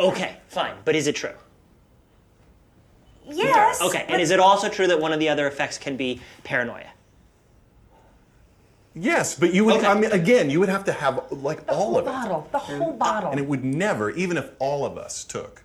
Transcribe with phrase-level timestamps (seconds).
[0.00, 0.74] Okay, fine.
[0.84, 1.34] But is it true?
[3.28, 3.80] Yes.
[3.80, 6.20] Okay, but- and is it also true that one of the other effects can be
[6.42, 6.90] paranoia?
[8.96, 9.76] Yes, but you would.
[9.76, 9.86] Okay.
[9.86, 12.48] I mean, again, you would have to have like all whole of it, The bottle.
[12.52, 13.30] The whole bottle.
[13.30, 15.62] and it would never, even if all of us took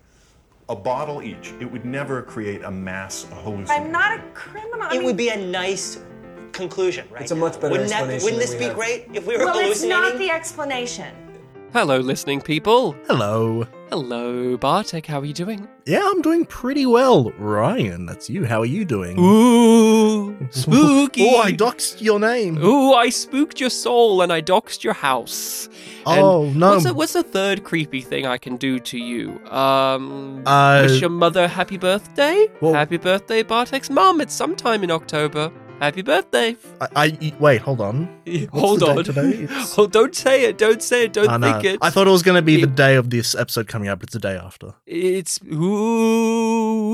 [0.68, 3.70] a bottle each, it would never create a mass hallucination.
[3.84, 4.82] I'm not a criminal.
[4.82, 6.00] I It mean, would be a nice
[6.50, 7.22] conclusion, right?
[7.22, 8.74] It's a much better wouldn't that, explanation Wouldn't than this we be have.
[8.74, 11.14] great if we were Well, it's not the explanation.
[11.72, 12.96] Hello, listening people.
[13.06, 13.64] Hello.
[13.90, 15.06] Hello, Bartek.
[15.06, 15.68] How are you doing?
[15.86, 17.30] Yeah, I'm doing pretty well.
[17.38, 18.44] Ryan, that's you.
[18.44, 19.16] How are you doing?
[19.20, 21.28] Ooh, spooky.
[21.28, 22.58] Oh, I doxed your name.
[22.58, 25.68] Ooh, I spooked your soul and I doxed your house.
[26.06, 26.70] And Oh, no.
[26.72, 29.38] What's the, what's the third creepy thing I can do to you?
[29.48, 32.48] Um, Uh, wish your mother happy birthday.
[32.60, 34.20] Well- happy birthday, Bartek's mom.
[34.20, 35.52] It's sometime in October.
[35.80, 36.56] Happy birthday.
[36.80, 37.62] I, I wait.
[37.62, 38.08] Hold on.
[38.52, 39.02] Hold on.
[39.02, 39.48] today?
[39.78, 40.58] Oh, don't say it.
[40.58, 41.14] Don't say it.
[41.14, 41.78] Don't think it.
[41.80, 44.00] I thought it was going to be the day of this episode coming up.
[44.00, 44.74] But it's the day after.
[44.86, 46.90] it's ooh.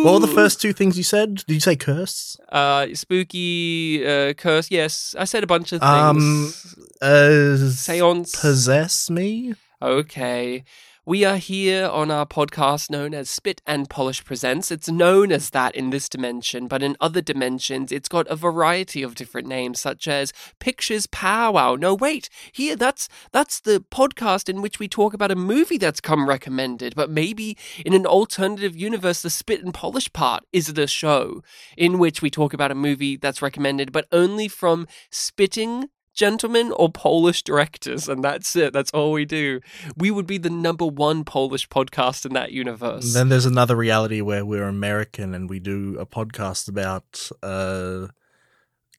[0.04, 1.44] What were the first two things you said?
[1.46, 2.38] Did you say curse?
[2.48, 4.70] Uh, spooky uh, curse.
[4.70, 5.92] Yes, I said a bunch of things.
[5.92, 6.54] Um,
[7.02, 8.40] uh, Seance.
[8.40, 9.54] possess me.
[9.82, 10.64] Okay.
[11.10, 14.70] We are here on our podcast known as Spit and Polish Presents.
[14.70, 19.02] It's known as that in this dimension, but in other dimensions, it's got a variety
[19.02, 21.74] of different names, such as Pictures Powwow.
[21.74, 26.00] No, wait, here that's that's the podcast in which we talk about a movie that's
[26.00, 26.94] come recommended.
[26.94, 31.42] But maybe in an alternative universe, the Spit and Polish part is the show
[31.76, 35.88] in which we talk about a movie that's recommended, but only from spitting
[36.20, 38.74] gentlemen or Polish directors, and that's it.
[38.74, 39.62] That's all we do.
[39.96, 43.14] We would be the number one Polish podcast in that universe.
[43.14, 48.08] Then there's another reality where we're American and we do a podcast about uh,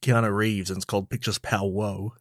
[0.02, 2.14] Keanu Reeves, and it's called Pictures Pow Whoa.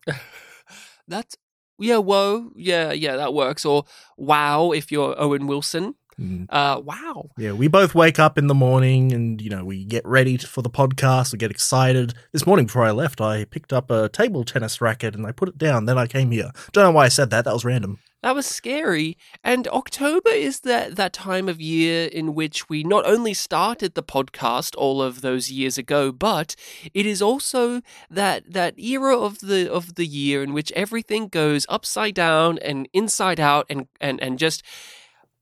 [1.07, 1.35] that's
[1.79, 3.65] yeah, whoa, yeah, yeah, that works.
[3.65, 3.85] Or
[4.17, 5.95] wow, if you're Owen Wilson.
[6.21, 6.45] Mm.
[6.49, 7.29] Uh, wow.
[7.37, 10.61] Yeah, we both wake up in the morning and, you know, we get ready for
[10.61, 11.31] the podcast.
[11.31, 12.13] We get excited.
[12.31, 15.49] This morning before I left, I picked up a table tennis racket and I put
[15.49, 15.85] it down.
[15.85, 16.51] Then I came here.
[16.73, 17.45] Don't know why I said that.
[17.45, 17.97] That was random.
[18.21, 19.17] That was scary.
[19.43, 24.03] And October is that that time of year in which we not only started the
[24.03, 26.55] podcast all of those years ago, but
[26.93, 27.81] it is also
[28.11, 32.87] that that era of the of the year in which everything goes upside down and
[32.93, 34.61] inside out and and and just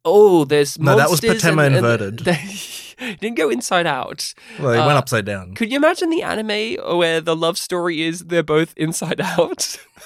[0.05, 2.27] oh, there's No, that was Patema and- and- inverted.
[3.01, 4.33] it didn't go inside out.
[4.59, 5.55] Well, it went Uh, upside down.
[5.55, 9.77] Could you imagine the anime where the love story is they're both inside out?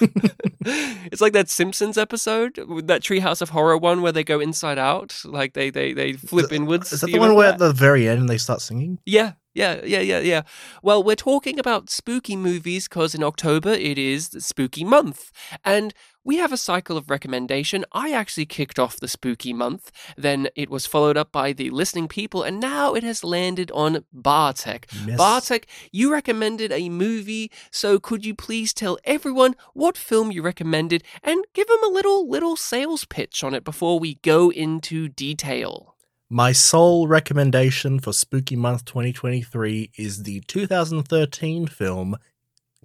[0.60, 2.54] it's like that Simpsons episode,
[2.86, 6.52] that Treehouse of Horror one where they go inside out, like they they they flip
[6.52, 6.92] inwards.
[6.92, 7.54] Is that the one where that?
[7.54, 8.98] at the very end they start singing?
[9.06, 10.42] Yeah, yeah, yeah, yeah, yeah.
[10.82, 15.30] Well, we're talking about spooky movies because in October it is the spooky month.
[15.64, 15.94] And
[16.24, 17.84] we have a cycle of recommendation.
[17.92, 22.08] I actually kicked off the spooky month, then it was followed up by the listening
[22.08, 24.86] people, and now it has landed on Bartek.
[25.06, 25.18] Yes.
[25.18, 31.04] Bartek, you recommended a movie, so could you please tell everyone what film you recommended
[31.22, 35.93] and give them a little little sales pitch on it before we go into detail?
[36.30, 42.16] My sole recommendation for Spooky Month 2023 is the 2013 film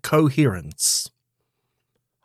[0.03, 1.09] Coherence.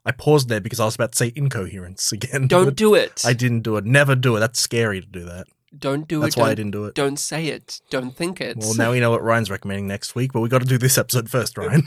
[0.05, 2.49] I paused there because I was about to say incoherence again.
[2.49, 3.23] Don't do it.
[3.25, 3.85] I didn't do it.
[3.85, 4.41] Never do it.
[4.41, 5.47] That's scary to do that.
[5.77, 6.39] Don't do That's it.
[6.39, 6.95] That's why I didn't do it.
[6.95, 7.81] Don't say it.
[7.91, 8.57] Don't think it.
[8.59, 10.99] Well, now we know what Ryan's recommending next week, but we got to do this
[10.99, 11.85] episode first, Ryan.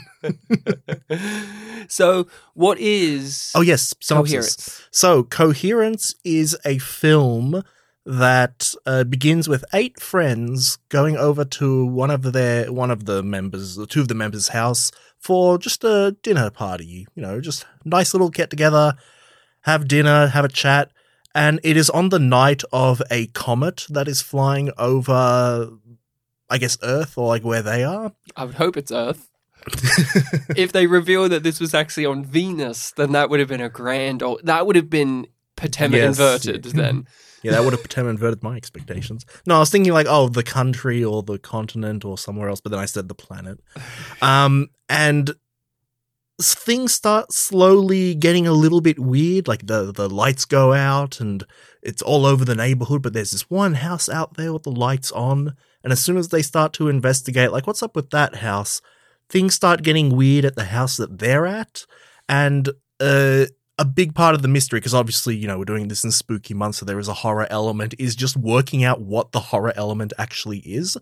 [1.88, 4.32] so, what is oh yes, synopsis.
[4.32, 4.88] coherence?
[4.90, 7.62] So, Coherence is a film
[8.08, 13.22] that uh, begins with eight friends going over to one of their one of the
[13.22, 17.06] members, or two of the members' house for just a dinner party.
[17.14, 18.94] You know, just nice little get together,
[19.62, 20.90] have dinner, have a chat,
[21.34, 25.68] and it is on the night of a comet that is flying over,
[26.48, 28.12] I guess, Earth or like where they are.
[28.34, 29.28] I would hope it's Earth.
[30.56, 33.68] if they reveal that this was actually on Venus, then that would have been a
[33.68, 34.22] grand.
[34.22, 35.26] Or that would have been
[35.58, 36.18] Patema Yes.
[36.18, 36.64] inverted.
[36.74, 37.06] Then
[37.42, 39.24] Yeah, that would have inverted my expectations.
[39.46, 42.70] No, I was thinking like, oh, the country or the continent or somewhere else, but
[42.70, 43.60] then I said the planet.
[44.20, 45.34] Um, and
[46.40, 49.48] things start slowly getting a little bit weird.
[49.48, 51.44] Like the the lights go out and
[51.82, 55.12] it's all over the neighborhood, but there's this one house out there with the lights
[55.12, 55.54] on.
[55.82, 58.80] And as soon as they start to investigate, like, what's up with that house?
[59.28, 61.86] Things start getting weird at the house that they're at.
[62.28, 62.68] And
[63.00, 63.46] uh,
[63.78, 66.52] a big part of the mystery, because obviously, you know, we're doing this in spooky
[66.54, 70.12] month, so there is a horror element, is just working out what the horror element
[70.18, 70.96] actually is.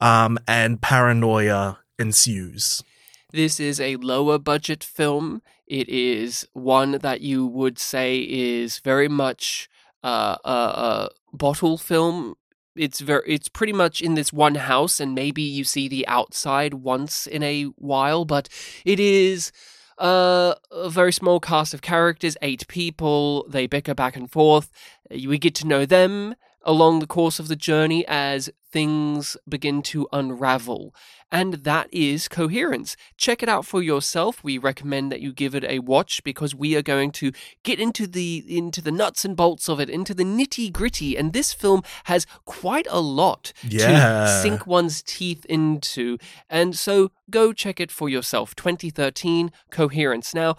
[0.00, 2.84] Um, and paranoia ensues.
[3.32, 5.42] this is a lower budget film.
[5.66, 9.68] It is one that you would say is very much
[10.02, 12.36] uh, uh, uh, bottle film.
[12.76, 16.74] It's very, it's pretty much in this one house, and maybe you see the outside
[16.74, 18.48] once in a while, but
[18.84, 19.50] it is
[19.98, 23.46] uh, a very small cast of characters, eight people.
[23.48, 24.70] They bicker back and forth.
[25.10, 30.06] We get to know them along the course of the journey as things begin to
[30.12, 30.94] unravel.
[31.30, 32.96] And that is coherence.
[33.18, 34.42] Check it out for yourself.
[34.42, 37.32] We recommend that you give it a watch because we are going to
[37.62, 41.16] get into the into the nuts and bolts of it, into the nitty gritty.
[41.16, 44.24] And this film has quite a lot Yeah.
[44.24, 46.16] to sink one's teeth into.
[46.48, 48.56] And so go check it for yourself.
[48.56, 50.32] 2013 Coherence.
[50.34, 50.56] Now,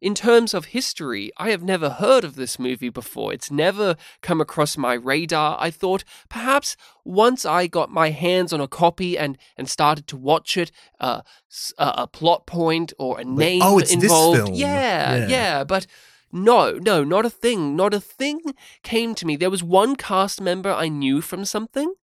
[0.00, 3.32] in terms of history, I have never heard of this movie before.
[3.32, 5.58] It's never come across my radar.
[5.60, 10.16] I thought perhaps once I got my hands on a copy and, and started to
[10.16, 10.70] watch it,
[11.00, 11.20] uh,
[11.78, 14.54] a, a plot point or a name oh, it's this film.
[14.54, 15.26] Yeah, Yeah.
[15.28, 15.86] yeah, but
[16.32, 17.76] no, no, not a thing.
[17.76, 18.40] Not a thing
[18.82, 19.36] came to me.
[19.36, 21.94] There was one cast member I knew from something,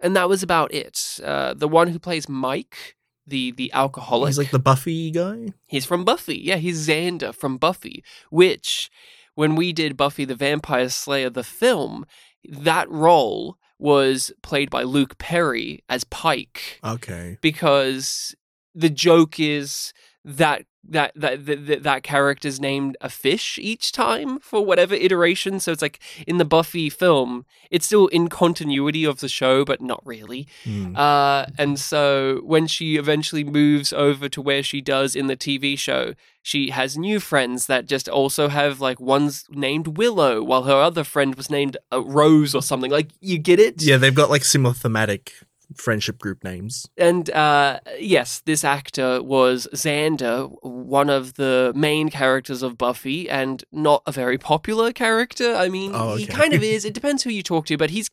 [0.00, 1.18] and that was about it.
[1.22, 2.94] Uh, the one who plays Mike,
[3.28, 4.28] the the alcoholic.
[4.28, 5.52] He's like the Buffy guy.
[5.66, 6.38] He's from Buffy.
[6.38, 8.90] Yeah, he's Xander from Buffy, which
[9.34, 12.04] when we did Buffy the Vampire Slayer the film,
[12.48, 17.38] that role was played by Luke Perry as Pike Okay.
[17.40, 18.34] because
[18.74, 19.92] the joke is
[20.24, 25.72] that that that that, that character's named a fish each time for whatever iteration so
[25.72, 30.02] it's like in the buffy film it's still in continuity of the show but not
[30.04, 30.96] really Hmm.
[30.96, 35.78] uh, and so when she eventually moves over to where she does in the TV
[35.78, 40.80] show, she has new friends that just also have like one's named Willow, while her
[40.80, 42.90] other friend was named uh, Rose or something.
[42.90, 43.82] Like you get it?
[43.82, 45.32] Yeah, they've got like similar thematic
[45.76, 46.86] friendship group names.
[46.96, 53.62] And uh, yes, this actor was Xander, one of the main characters of Buffy, and
[53.72, 55.54] not a very popular character.
[55.54, 56.84] I mean, Oh, he kind of is.
[56.84, 58.08] It depends who you talk to, but he's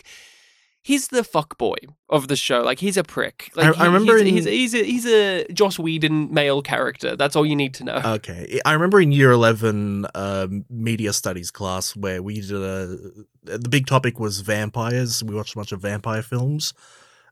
[0.81, 1.75] he's the fuck boy
[2.09, 2.61] of the show.
[2.61, 3.49] Like he's a prick.
[3.55, 6.61] Like, I- he- I remember he's, in- he's, he's a he's a Joss Whedon male
[6.61, 7.15] character.
[7.15, 8.01] That's all you need to know.
[8.05, 8.59] Okay.
[8.65, 12.97] I remember in year 11 um, media studies class where we did a.
[13.43, 15.23] The big topic was vampires.
[15.23, 16.73] We watched a bunch of vampire films.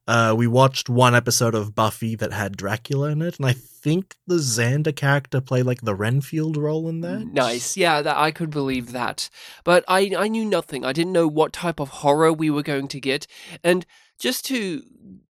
[0.07, 4.15] Uh, we watched one episode of Buffy that had Dracula in it, and I think
[4.27, 7.27] the Xander character played like the Renfield role in that.
[7.27, 9.29] Nice, yeah, that I could believe that.
[9.63, 10.83] But I I knew nothing.
[10.83, 13.27] I didn't know what type of horror we were going to get,
[13.63, 13.85] and
[14.19, 14.83] just to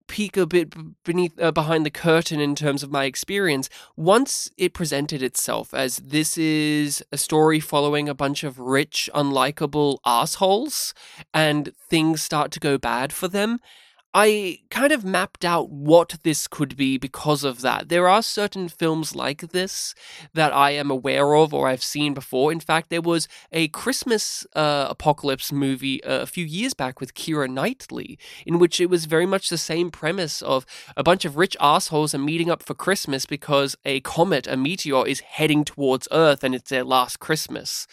[0.07, 0.73] peek a bit
[1.03, 5.97] beneath uh, behind the curtain in terms of my experience, once it presented itself as
[5.97, 10.93] this is a story following a bunch of rich, unlikable assholes,
[11.33, 13.59] and things start to go bad for them.
[14.15, 17.89] I kind of mapped out what this could be because of that.
[17.89, 19.95] There are certain films like this
[20.35, 22.51] that I am aware of or I've seen before.
[22.51, 27.15] In fact, there was a Christmas uh, apocalypse movie uh, a few years back with
[27.15, 30.63] Keira Knightley, in which it was very much the same premise of
[30.95, 35.07] a bunch of rich assholes are meeting up for Christmas because a comet, a meteor,
[35.07, 37.87] is heading towards Earth and it's their last Christmas.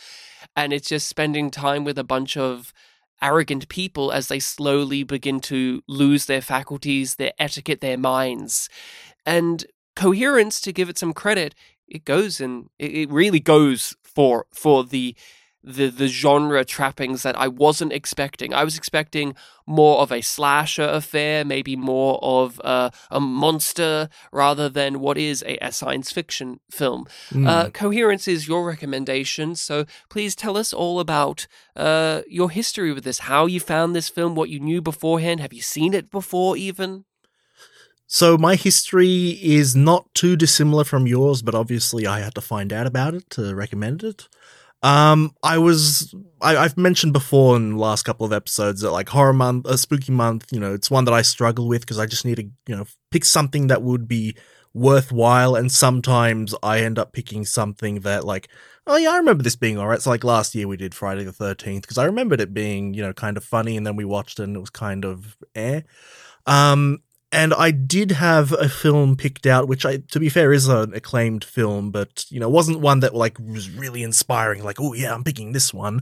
[0.55, 2.75] And it's just spending time with a bunch of
[3.23, 8.69] arrogant people as they slowly begin to lose their faculties, their etiquette, their minds.
[9.27, 9.65] And
[9.97, 11.55] coherence, to give it some credit,
[11.89, 15.17] it goes and it, really goes for for the
[15.63, 18.55] the the genre trappings that I wasn't expecting.
[18.55, 19.35] I was expecting
[19.67, 25.43] more of a slasher affair, maybe more of a, a monster rather than what is
[25.47, 27.07] a, a science fiction film.
[27.31, 27.47] Hmm.
[27.47, 33.05] Uh, Coherence is your recommendation, so please tell us all about uh, your history with
[33.05, 33.21] this.
[33.21, 35.41] How you found this film, what you knew beforehand.
[35.41, 37.05] Have you seen it before, even?
[38.13, 42.73] So my history is not too dissimilar from yours, but obviously I had to find
[42.73, 44.29] out about it to recommend it.
[44.83, 49.09] Um, I was I, I've mentioned before in the last couple of episodes that like
[49.11, 52.07] horror month, a spooky month, you know, it's one that I struggle with because I
[52.07, 54.37] just need to you know pick something that would be
[54.73, 58.49] worthwhile, and sometimes I end up picking something that like
[58.87, 60.01] oh yeah I remember this being alright.
[60.01, 63.03] So like last year we did Friday the Thirteenth because I remembered it being you
[63.03, 65.83] know kind of funny, and then we watched it and it was kind of eh.
[66.47, 70.69] Um, and I did have a film picked out, which I, to be fair, is
[70.69, 74.65] an acclaimed film, but you know, wasn't one that like was really inspiring.
[74.65, 76.01] Like, oh yeah, I'm picking this one.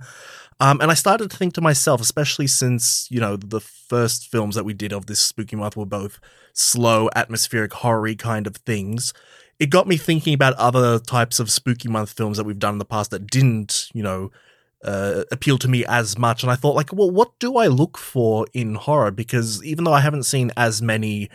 [0.60, 4.54] Um, and I started to think to myself, especially since you know the first films
[4.54, 6.18] that we did of this spooky month were both
[6.54, 9.12] slow, atmospheric, horror kind of things.
[9.58, 12.78] It got me thinking about other types of spooky month films that we've done in
[12.78, 14.30] the past that didn't, you know,
[14.84, 16.42] uh, appeal to me as much.
[16.42, 19.10] And I thought, like, well, what do I look for in horror?
[19.10, 21.28] Because even though I haven't seen as many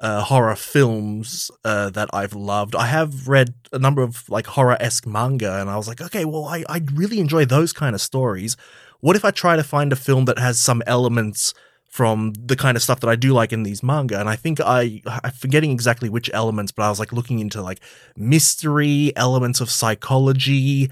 [0.00, 4.76] uh, horror films uh, that I've loved, I have read a number of like horror
[4.80, 8.00] esque manga, and I was like, okay, well, I, I really enjoy those kind of
[8.00, 8.56] stories.
[9.00, 11.52] what if I try to find a film that has some elements
[11.86, 14.18] from the kind of stuff that I do like in these manga?
[14.18, 17.62] And I think I, I'm forgetting exactly which elements, but I was like looking into
[17.62, 17.80] like
[18.16, 20.90] mystery, elements of psychology,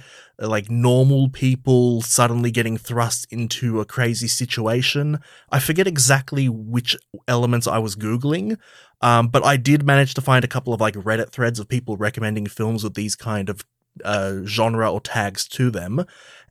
[0.48, 5.20] like normal people suddenly getting thrust into a crazy situation.
[5.50, 6.96] I forget exactly which
[7.28, 8.58] elements I was Googling,
[9.00, 11.96] um, but I did manage to find a couple of like Reddit threads of people
[11.96, 13.64] recommending films with these kind of
[14.04, 16.04] uh, genre or tags to them.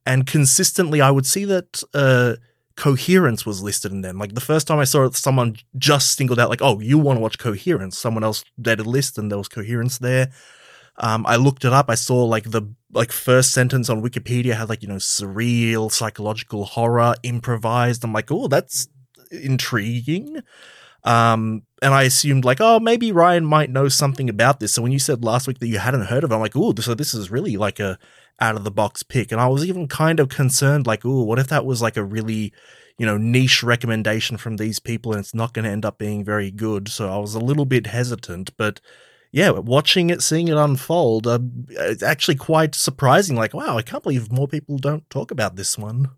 [0.06, 2.36] And consistently, I would see that uh,
[2.76, 4.18] coherence was listed in them.
[4.18, 7.18] Like the first time I saw it, someone just singled out, like, oh, you want
[7.18, 7.98] to watch coherence.
[7.98, 10.32] Someone else did a list and there was coherence there.
[11.02, 11.90] Um, I looked it up.
[11.90, 12.62] I saw like the
[12.94, 18.04] like first sentence on Wikipedia had like you know surreal psychological horror improvised.
[18.04, 18.88] I'm like, oh, that's
[19.32, 20.42] intriguing.
[21.04, 24.74] Um, and I assumed like, oh, maybe Ryan might know something about this.
[24.74, 26.76] So when you said last week that you hadn't heard of it, I'm like, oh,
[26.76, 27.98] so this is really like a
[28.40, 29.32] out of the box pick.
[29.32, 32.04] And I was even kind of concerned, like, oh, what if that was like a
[32.04, 32.54] really,
[33.00, 36.24] you know, niche recommendation from these people and it's not going to end up being
[36.24, 36.88] very good.
[36.88, 38.80] So I was a little bit hesitant, but
[39.32, 43.36] yeah, watching it, seeing it unfold, uh, it's actually quite surprising.
[43.36, 46.10] Like, wow, I can't believe more people don't talk about this one.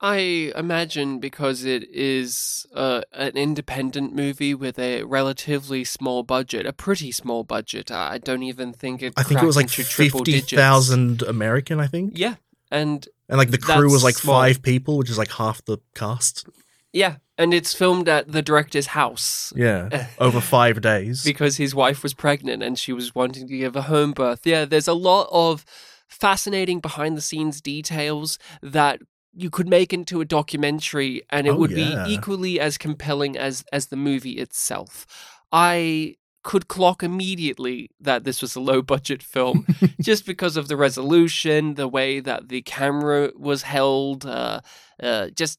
[0.00, 6.72] I imagine because it is uh, an independent movie with a relatively small budget, a
[6.72, 7.90] pretty small budget.
[7.90, 9.14] I don't even think it.
[9.16, 11.22] I think it was like cracked into triple fifty digits.
[11.22, 11.80] American.
[11.80, 12.12] I think.
[12.16, 12.36] Yeah,
[12.70, 14.36] and And like the crew was like small.
[14.40, 16.46] five people, which is like half the cast.
[16.92, 21.22] Yeah, and it's filmed at the director's house Yeah, over five days.
[21.24, 24.46] because his wife was pregnant and she was wanting to give a home birth.
[24.46, 25.64] Yeah, there's a lot of
[26.08, 29.00] fascinating behind the scenes details that
[29.34, 32.04] you could make into a documentary and it Oh, would yeah.
[32.04, 35.06] be equally as compelling as as the movie itself.
[35.52, 39.66] I could clock immediately that this was a low budget film
[40.00, 44.60] just because of the resolution, the way that the camera was held, uh,
[45.02, 45.58] uh, just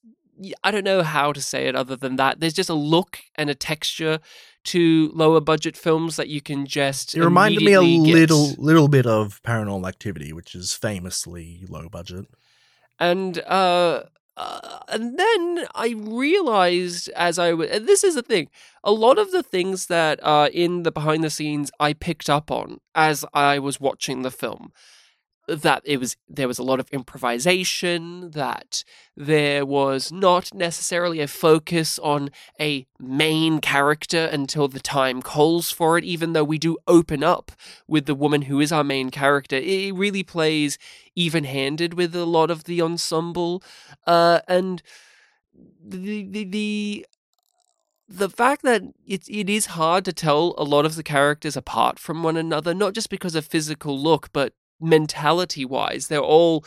[0.64, 2.40] I don't know how to say it other than that.
[2.40, 4.20] There's just a look and a texture
[4.66, 8.14] to lower budget films that you can just it reminded me a get.
[8.14, 12.26] little little bit of Paranormal Activity, which is famously low budget.
[13.00, 14.04] and uh,
[14.38, 18.50] uh and then I realized as I was, this is the thing,
[18.84, 22.52] a lot of the things that are in the behind the scenes I picked up
[22.52, 24.72] on as I was watching the film.
[25.50, 28.32] That it was there was a lot of improvisation.
[28.32, 28.84] That
[29.18, 32.30] there was not necessarily a focus on
[32.60, 36.04] a main character until the time calls for it.
[36.04, 37.52] Even though we do open up
[37.88, 40.78] with the woman who is our main character, it really plays
[41.16, 43.64] even-handed with a lot of the ensemble,
[44.06, 44.84] uh, and
[45.84, 47.06] the the the
[48.08, 52.00] the fact that it it is hard to tell a lot of the characters apart
[52.00, 56.66] from one another, not just because of physical look, but mentality wise, they're all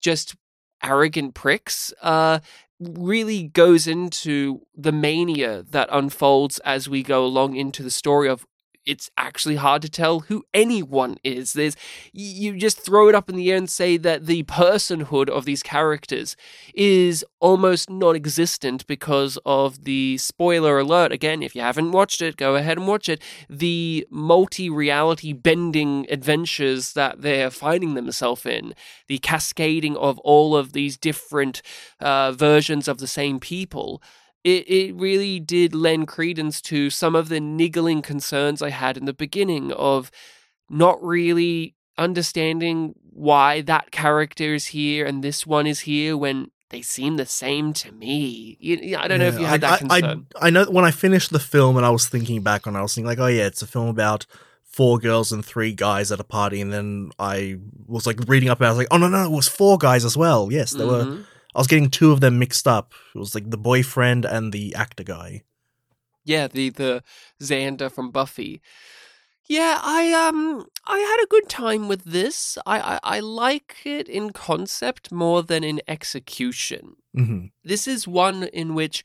[0.00, 0.36] just
[0.82, 1.92] arrogant pricks.
[2.02, 2.40] Uh,
[2.80, 8.44] really goes into the mania that unfolds as we go along into the story of
[8.86, 11.52] it's actually hard to tell who anyone is.
[11.52, 11.76] There's
[12.12, 15.62] you just throw it up in the air and say that the personhood of these
[15.62, 16.36] characters
[16.74, 21.12] is almost non-existent because of the spoiler alert.
[21.12, 23.22] Again, if you haven't watched it, go ahead and watch it.
[23.48, 28.74] The multi-reality bending adventures that they're finding themselves in,
[29.08, 31.62] the cascading of all of these different
[32.00, 34.02] uh, versions of the same people
[34.44, 39.06] it, it really did lend credence to some of the niggling concerns I had in
[39.06, 40.10] the beginning of
[40.68, 46.82] not really understanding why that character is here and this one is here when they
[46.82, 48.56] seem the same to me.
[48.60, 50.26] You, I don't know if you had that concern.
[50.40, 52.78] I, I know when I finished the film and I was thinking back on it,
[52.80, 54.26] I was thinking like, oh yeah, it's a film about
[54.64, 58.58] four girls and three guys at a party, and then I was like reading up
[58.58, 60.50] and I was like, oh no no, it was four guys as well.
[60.50, 61.04] Yes, there were.
[61.04, 61.22] Mm-hmm.
[61.54, 62.94] I was getting two of them mixed up.
[63.14, 65.42] It was like the boyfriend and the actor guy.
[66.24, 67.02] Yeah, the the
[67.40, 68.60] Xander from Buffy.
[69.46, 72.58] Yeah, I um I had a good time with this.
[72.66, 76.96] I I, I like it in concept more than in execution.
[77.14, 79.04] hmm this is one in which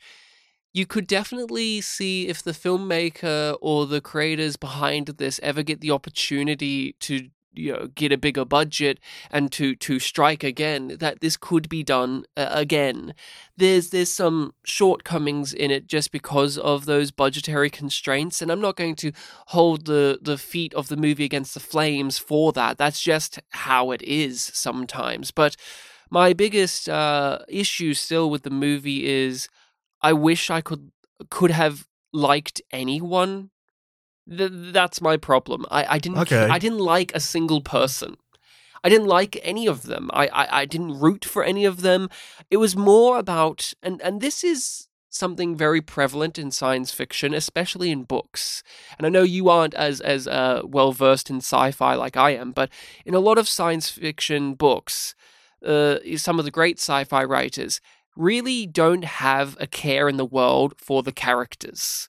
[0.72, 5.90] you could definitely see if the filmmaker or the creators behind this ever get the
[5.90, 11.36] opportunity to you know get a bigger budget and to to strike again that this
[11.36, 13.14] could be done uh, again
[13.56, 18.76] there's there's some shortcomings in it just because of those budgetary constraints and I'm not
[18.76, 19.12] going to
[19.48, 23.90] hold the the feet of the movie against the flames for that that's just how
[23.90, 25.56] it is sometimes but
[26.10, 29.48] my biggest uh, issue still with the movie is
[30.02, 30.90] I wish I could
[31.28, 33.50] could have liked anyone.
[34.34, 35.66] Th- that's my problem.
[35.70, 36.48] I, I didn't Okay.
[36.48, 38.16] I didn't like a single person.
[38.82, 40.10] I didn't like any of them.
[40.14, 42.08] I, I, I didn't root for any of them.
[42.50, 47.90] It was more about, and, and this is something very prevalent in science fiction, especially
[47.90, 48.62] in books.
[48.96, 52.52] And I know you aren't as as uh, well versed in sci-fi like I am,
[52.52, 52.70] but
[53.04, 55.14] in a lot of science fiction books,
[55.66, 57.80] uh, some of the great sci-fi writers
[58.16, 62.08] really don't have a care in the world for the characters.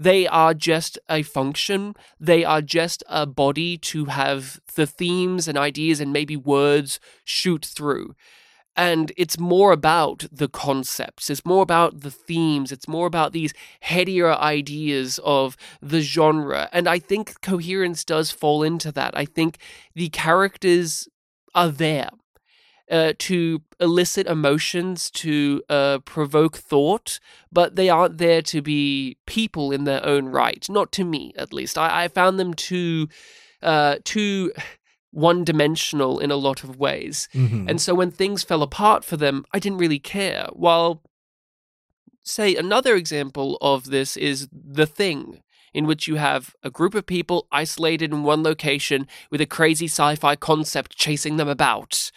[0.00, 1.94] They are just a function.
[2.18, 7.66] They are just a body to have the themes and ideas and maybe words shoot
[7.66, 8.14] through.
[8.74, 11.28] And it's more about the concepts.
[11.28, 12.72] It's more about the themes.
[12.72, 16.70] It's more about these headier ideas of the genre.
[16.72, 19.12] And i think coherence does fall into that.
[19.14, 19.58] I think
[19.94, 21.08] the characters
[21.54, 22.10] are there
[22.90, 27.20] uh, to elicit emotions, to uh, provoke thought,
[27.52, 30.66] but they aren't there to be people in their own right.
[30.68, 31.78] Not to me, at least.
[31.78, 33.08] I, I found them too,
[33.62, 34.52] uh, too
[35.12, 37.28] one dimensional in a lot of ways.
[37.34, 37.68] Mhm.
[37.68, 40.48] And so when things fell apart for them, I didn't really care.
[40.52, 41.02] While,
[42.22, 45.42] say, another example of this is The Thing,
[45.72, 49.86] in which you have a group of people isolated in one location with a crazy
[49.86, 52.10] sci fi concept chasing them about.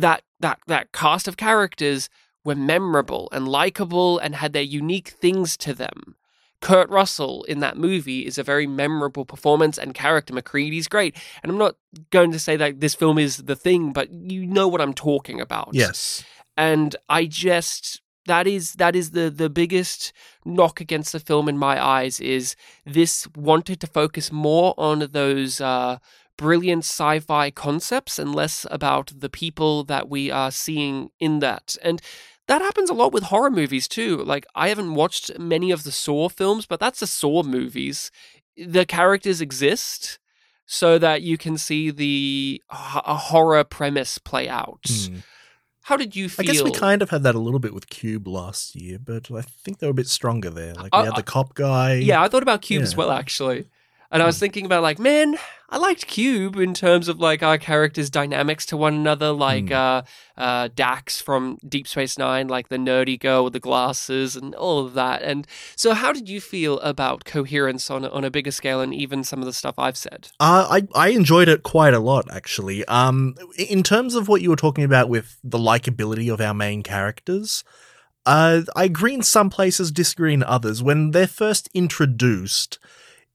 [0.00, 2.08] That, that, that cast of characters
[2.44, 6.16] were memorable and likable and had their unique things to them.
[6.60, 10.32] Kurt Russell in that movie is a very memorable performance and character.
[10.32, 11.16] MacReady's great.
[11.42, 11.76] And I'm not
[12.10, 15.40] going to say that this film is the thing, but you know what I'm talking
[15.40, 15.70] about.
[15.72, 16.24] yes.
[16.58, 20.12] And I just that is that is the the biggest
[20.44, 25.60] knock against the film in my eyes is this wanted to focus more on those
[25.60, 25.98] uh
[26.36, 31.76] brilliant sci-fi concepts and less about the people that we are seeing in that.
[31.82, 32.00] And
[32.48, 34.18] that happens a lot with horror movies too.
[34.18, 38.10] Like I haven't watched many of the Saw films, but that's the Saw movies.
[38.56, 40.18] The characters exist
[40.64, 44.84] so that you can see the a horror premise play out.
[44.88, 45.16] Hmm.
[45.82, 48.26] How did you I guess we kind of had that a little bit with Cube
[48.26, 50.74] last year, but I think they were a bit stronger there.
[50.74, 51.94] Like I- we had the cop guy.
[51.94, 53.66] Yeah, I thought about Cube as well, actually.
[54.10, 55.36] And I was thinking about like, man,
[55.68, 59.72] I liked Cube in terms of like our characters' dynamics to one another, like Hmm.
[59.72, 60.02] uh,
[60.36, 64.84] uh, Dax from Deep Space Nine, like the nerdy girl with the glasses and all
[64.86, 65.22] of that.
[65.22, 68.94] And so, how did you feel about coherence on a, on a bigger scale, and
[68.94, 70.28] even some of the stuff I've said?
[70.38, 72.84] Uh, I I enjoyed it quite a lot actually.
[72.84, 76.84] Um, in terms of what you were talking about with the likability of our main
[76.84, 77.64] characters,
[78.24, 80.80] uh, I agree in some places, disagree in others.
[80.80, 82.78] When they're first introduced,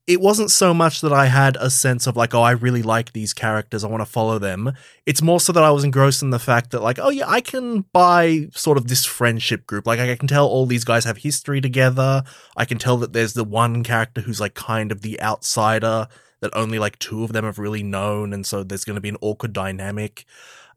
[0.06, 3.12] it wasn't so much that I had a sense of like, oh, I really like
[3.12, 4.72] these characters, I want to follow them.
[5.06, 7.40] It's more so that I was engrossed in the fact that like, oh yeah, I
[7.40, 9.86] can buy sort of this friendship group.
[9.86, 12.24] Like I can tell all these guys have history together.
[12.56, 16.08] I can tell that there's the one character who's like kind of the outsider
[16.40, 19.08] that only like two of them have really known, and so there's going to be
[19.08, 20.24] an awkward dynamic.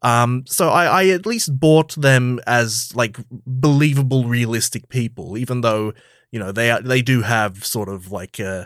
[0.04, 5.94] Um, so I, I at least bought them as like believable, realistic people, even though
[6.32, 8.66] you know they are, they do have sort of like uh,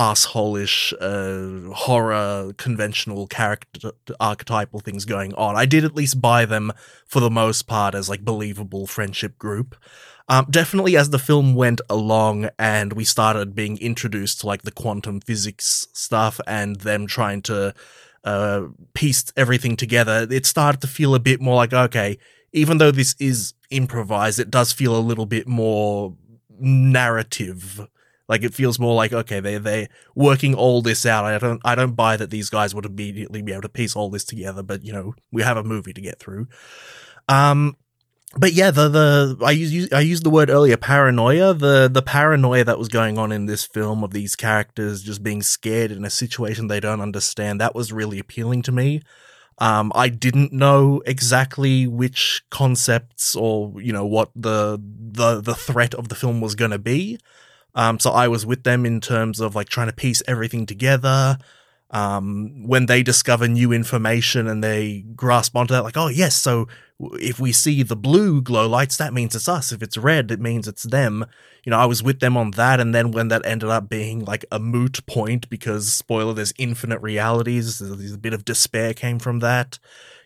[0.00, 5.56] assholish uh, horror conventional character archetypal things going on.
[5.56, 6.72] I did at least buy them
[7.06, 9.76] for the most part as like believable friendship group.
[10.26, 14.70] Um, definitely as the film went along and we started being introduced to like the
[14.70, 17.74] quantum physics stuff and them trying to
[18.24, 18.62] uh,
[18.94, 22.16] piece everything together, it started to feel a bit more like, okay,
[22.52, 26.14] even though this is improvised, it does feel a little bit more
[26.58, 27.86] narrative.
[28.30, 31.24] Like it feels more like, okay, they they working all this out.
[31.24, 34.08] I don't I don't buy that these guys would immediately be able to piece all
[34.08, 36.46] this together, but you know, we have a movie to get through.
[37.28, 37.76] Um
[38.36, 41.54] but yeah, the the I use I used the word earlier, paranoia.
[41.54, 45.42] The the paranoia that was going on in this film of these characters just being
[45.42, 47.60] scared in a situation they don't understand.
[47.60, 49.02] That was really appealing to me.
[49.58, 55.94] Um, I didn't know exactly which concepts or you know what the the the threat
[55.94, 57.18] of the film was going to be.
[57.74, 61.38] Um, so I was with them in terms of like trying to piece everything together.
[61.92, 66.68] Um, when they discover new information and they grasp onto that, like, oh yes, so
[67.14, 69.72] if we see the blue glow lights, that means it's us.
[69.72, 71.24] If it's red, it means it's them.
[71.64, 74.24] You know, I was with them on that, and then when that ended up being
[74.24, 77.78] like a moot point because spoiler, there's infinite realities.
[77.78, 79.78] There's a bit of despair came from that.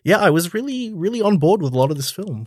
[0.02, 2.46] Yeah, I was really, really on board with a lot of this film.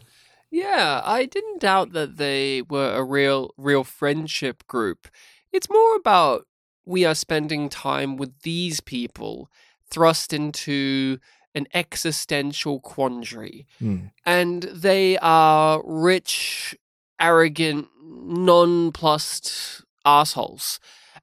[0.50, 5.08] Yeah, I didn't doubt that they were a real real friendship group.
[5.52, 6.46] It's more about
[6.86, 9.50] we are spending time with these people
[9.90, 11.20] thrust into
[11.54, 13.66] an existential quandary.
[13.80, 14.08] Hmm.
[14.26, 16.78] And they are rich,
[17.20, 20.80] arrogant, nonplussed assholes.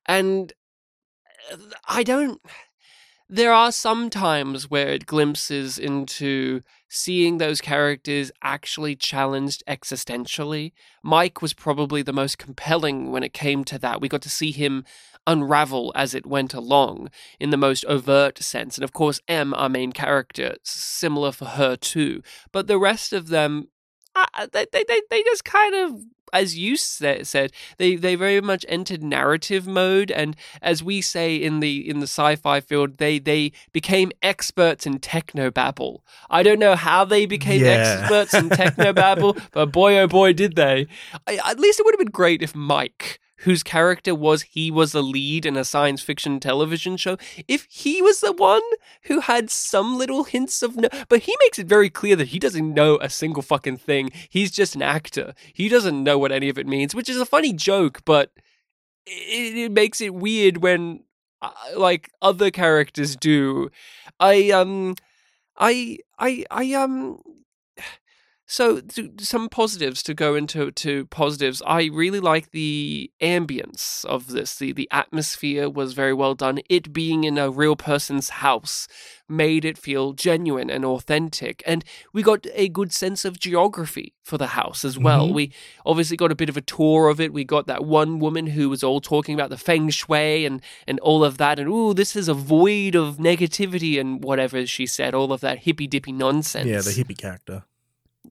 [0.07, 0.53] And
[1.53, 1.57] uh,
[1.89, 2.43] I don't
[3.35, 10.71] there are some times where it glimpses into seeing those characters actually challenged existentially.
[11.03, 14.01] Mike was probably the most compelling when it came to that.
[14.01, 14.85] We got to see him
[15.27, 18.77] unravel as it went along in the most overt sense.
[18.77, 22.23] And of course, Em, our main character, similar for her too.
[22.53, 23.67] But the rest of them,
[24.53, 29.69] they, they, they, just kind of as you said, they they very much entered narrative
[29.69, 34.85] mode, and as we say in the in the sci-fi field, they they became experts
[34.85, 35.99] in technobabble.
[36.31, 37.71] I don't know how they became Yeah.
[37.79, 40.89] experts in technobabble, but boy oh boy did they!
[41.29, 43.21] I, at least it would have been great if Mike.
[43.45, 47.17] Whose character was he was the lead in a science fiction television show?
[47.47, 48.63] If he was the one
[49.05, 52.39] who had some little hints of no, but he makes it very clear that he
[52.39, 54.11] doesn't know a single fucking thing.
[54.31, 55.35] He's just an actor.
[55.53, 58.31] He doesn't know what any of it means, which is a funny joke, but
[59.07, 61.05] it, it makes it weird when
[61.43, 63.71] uh, like other characters do.
[64.19, 64.95] I um
[65.59, 67.21] I I I um
[68.47, 68.83] so
[69.19, 71.63] some positives to go into to positives.
[71.67, 74.57] I really like the ambience of this.
[74.57, 76.61] The the atmosphere was very well done.
[76.69, 78.87] It being in a real person's house
[79.27, 81.63] made it feel genuine and authentic.
[81.67, 85.29] And we got a good sense of geography for the house as well.
[85.29, 85.35] Mhm.
[85.35, 85.53] We
[85.87, 87.33] obviously got a bit of a tour of it.
[87.33, 91.01] We got that one woman who was all talking about the feng shui and and
[91.01, 91.59] all of that.
[91.59, 95.15] And ooh, this is a void of negativity and whatever she said.
[95.15, 97.65] All of that hippy dippy nonsense Yeah, the hippie character.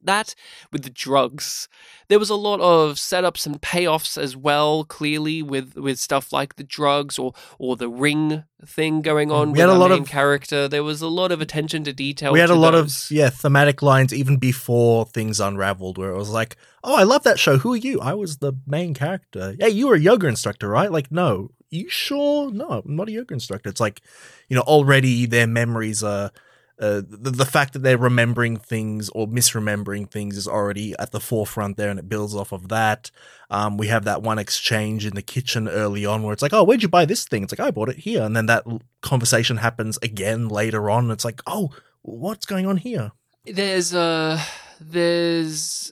[0.06, 0.36] That
[0.72, 1.68] with the drugs.
[2.10, 6.56] There was a lot of setups and payoffs as well clearly with with stuff like
[6.56, 9.90] the drugs or or the ring thing going mm, on We with had a lot
[9.92, 10.68] main of- character.
[10.68, 13.06] There was a lot of attention to detail we had a lot those.
[13.10, 17.24] of yeah thematic lines even before things unraveled where it was like oh i love
[17.24, 17.58] that show.
[17.58, 18.00] Who are you?
[18.02, 19.56] I was the main character.
[19.60, 20.92] Hey you were a yoga instructor right?
[20.92, 21.50] Like no.
[21.70, 22.52] You sure?
[22.52, 23.70] No i'm not a yoga instructor.
[23.70, 24.02] It's like
[24.48, 26.32] you know already their memories are
[26.80, 31.20] uh, the, the fact that they're remembering things or misremembering things is already at the
[31.20, 33.12] forefront there and it builds off of that.
[33.50, 36.64] Um, we have that one exchange in the kitchen early on where it's like oh
[36.64, 37.44] where'd you buy this thing?
[37.44, 38.24] It's like i bought it here.
[38.24, 38.66] And then that
[39.02, 41.12] conversation happens again later on.
[41.12, 41.70] It's like oh
[42.02, 43.12] what's going on here?
[43.46, 44.42] There's uh
[44.82, 45.92] there's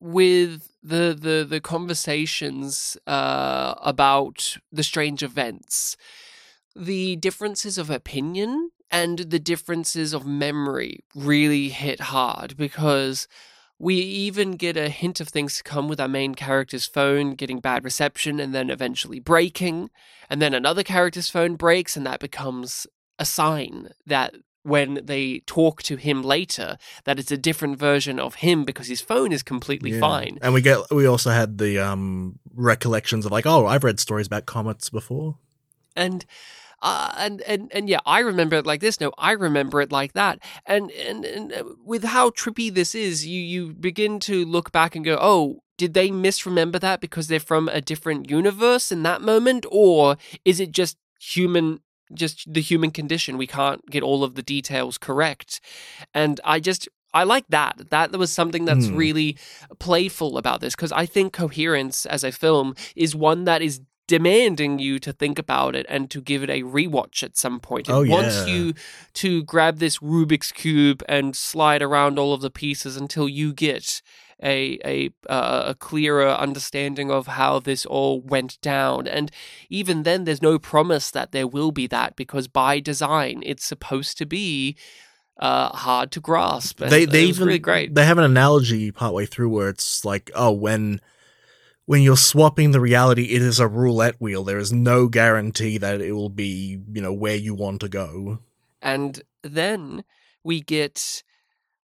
[0.00, 5.96] with the the the conversations uh about the strange events
[6.74, 13.28] the differences of opinion and the differences of memory really hit hard because
[13.78, 17.60] we even get a hint of things to come with our main character's phone getting
[17.60, 19.88] bad reception and then eventually breaking
[20.28, 22.86] and then another character's phone breaks and that becomes
[23.18, 28.36] a sign that when they talk to him later that it's a different version of
[28.36, 30.00] him because his phone is completely Yeah.
[30.00, 34.00] fine and we get we also had the um recollections of like oh i've read
[34.00, 35.38] stories about comets before
[35.94, 36.26] and
[36.82, 39.00] uh, and and and yeah, I remember it like this.
[39.00, 40.38] No, I remember it like that.
[40.66, 44.94] And and and uh, with how trippy this is, you you begin to look back
[44.96, 45.60] and go, oh.
[45.76, 50.58] Did they misremember that because they're from a different universe in that moment, or is
[50.58, 51.78] it just human,
[52.12, 53.38] just the human condition?
[53.38, 55.60] We can't get all of the details correct,
[56.12, 57.90] and I just I like that.
[57.90, 58.96] That was something that's Hmm.
[58.96, 59.36] really
[59.78, 64.80] playful about this because I think coherence as a film is one that is demanding
[64.80, 67.88] you to think about it and to give it a rewatch at some point.
[67.88, 68.74] It Oh, wants you
[69.14, 74.02] to grab this Rubik's cube and slide around all of the pieces until you get
[74.42, 79.06] a a uh, a clearer understanding of how this all went down.
[79.06, 79.30] And
[79.68, 84.16] even then, there's no promise that there will be that because by design, it's supposed
[84.18, 84.76] to be
[85.38, 86.80] uh, hard to grasp.
[86.80, 87.94] And they they even really great.
[87.94, 91.00] they have an analogy partway through where it's like oh when
[91.88, 96.00] when you're swapping the reality it is a roulette wheel there is no guarantee that
[96.00, 98.38] it will be you know where you want to go
[98.80, 100.04] And then
[100.44, 101.22] we get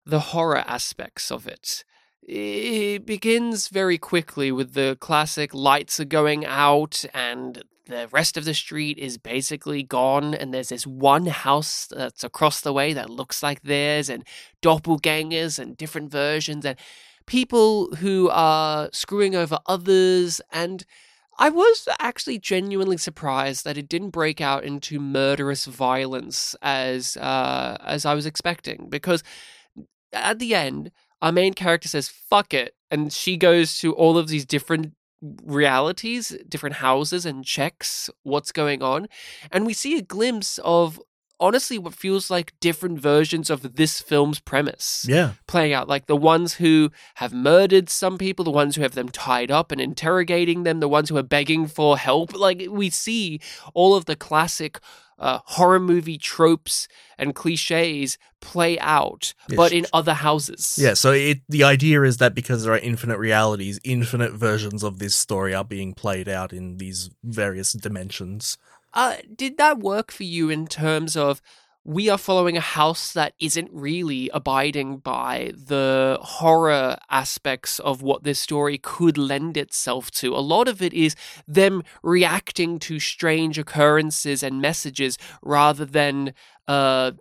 [0.05, 1.85] the horror aspects of it.
[2.23, 8.45] It begins very quickly with the classic lights are going out and the rest of
[8.45, 10.35] the street is basically gone.
[10.35, 14.25] And there's this one house that's across the way that looks like theirs, and
[14.63, 16.79] doppelgangers and different versions, and
[17.27, 20.41] people who are screwing over others.
[20.53, 20.85] And
[21.39, 27.79] I was actually genuinely surprised that it didn't break out into murderous violence as uh,
[27.85, 29.23] as I was expecting, because
[30.13, 34.29] at the end, our main character says "fuck it," and she goes to all of
[34.29, 34.93] these different
[35.45, 39.09] realities, different houses, and checks what's going on,
[39.51, 41.01] and we see a glimpse of
[41.43, 45.33] honestly what feels like different versions of this film's premise Yeah.
[45.47, 45.89] playing out.
[45.89, 49.73] Like the ones who have murdered some people, the ones who have them tied up
[49.73, 52.35] and interrogating them, the ones who are begging for help.
[52.35, 53.41] Like we see
[53.75, 54.79] all of the classic
[55.19, 59.57] uh, horror movie tropes and cliches play out, Yes.
[59.57, 60.77] but in other houses.
[60.81, 64.99] Yeah, so it the idea is that because there are infinite realities, infinite versions of
[64.99, 68.59] this story are being played out in these various dimensions.
[68.95, 71.41] Uh, did that work for you in terms of
[71.85, 78.23] we are following a house that isn't really abiding by the horror aspects of what
[78.23, 80.35] this story could lend itself to?
[80.35, 81.17] A lot of it is
[81.49, 86.35] them reacting to strange occurrences and messages rather than
[86.69, 87.13] uh,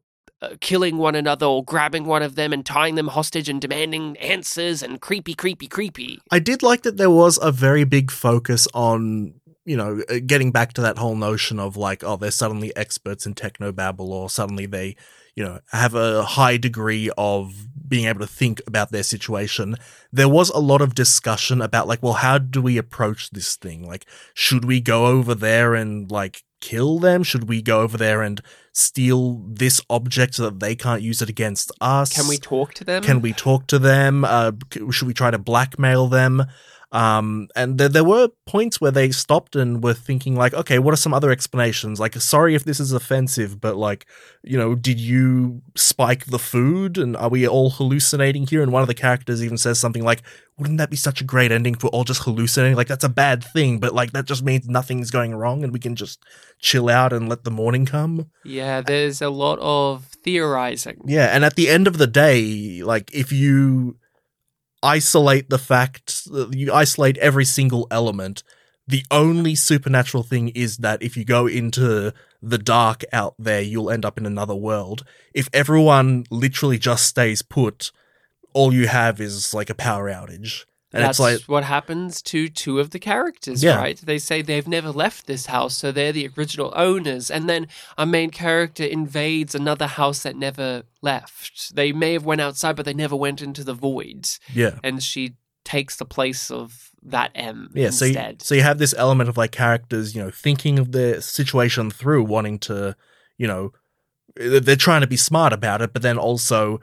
[0.44, 4.18] uh, killing one another or grabbing one of them and tying them hostage and demanding
[4.18, 6.20] answers and creepy, creepy, creepy.
[6.32, 10.52] I did like that there was a very big focus on, you know, uh, getting
[10.52, 14.66] back to that whole notion of like, oh, they're suddenly experts in technobabble, or suddenly
[14.66, 14.96] they,
[15.36, 19.76] you know, have a high degree of being able to think about their situation.
[20.12, 23.86] There was a lot of discussion about like, well, how do we approach this thing?
[23.86, 27.22] Like, should we go over there and like kill them?
[27.24, 28.42] Should we go over there and
[28.74, 32.14] steal this object so that they can't use it against us?
[32.16, 33.04] Can we talk to them?
[33.04, 34.24] Can we talk to them?
[34.24, 34.54] Uh,
[34.92, 36.46] should we try to blackmail them?
[36.92, 40.94] Um, and there, there were points where they stopped and were thinking like, okay, what
[40.94, 42.00] are some other explanations?
[42.02, 44.06] Like, sorry if this is offensive, but like,
[44.44, 46.98] you know, did you spike the food?
[46.98, 48.62] And are we all hallucinating here?
[48.62, 50.22] And one of the characters even says something like,
[50.58, 52.76] wouldn't that be such a great ending for all just hallucinating?
[52.76, 55.80] Like, that's a bad thing, but like, that just means nothing's going wrong and we
[55.80, 56.22] can just
[56.60, 58.30] chill out and let the morning come.
[58.44, 61.02] Yeah, there's a lot of theorizing.
[61.06, 63.98] Yeah, and at the end of the day, like if you
[64.84, 68.44] isolate the fact, uh, you isolate every single element,
[68.88, 73.92] the only supernatural thing is that if you go into the dark out there, you'll
[73.92, 75.06] end up in another world.
[75.34, 77.92] If everyone literally just stays put,
[78.54, 80.66] all you have is like a power outage.
[80.94, 83.78] And That's like, what happens to two of the characters, Yeah.
[83.78, 83.98] right?
[83.98, 87.32] They say they've never left this house, so they're the original owners.
[87.32, 91.76] And then a main character invades another house that never left.
[91.76, 94.28] They may have went outside, but they never went into the void.
[94.54, 94.80] yeah.
[94.84, 98.94] And she takes the place of that Em Yeah, so you, so you have this
[98.98, 102.96] element of like characters, you know, thinking of the situation through, wanting to,
[103.38, 103.72] you know,
[104.36, 106.80] they're trying to be smart about it, but then also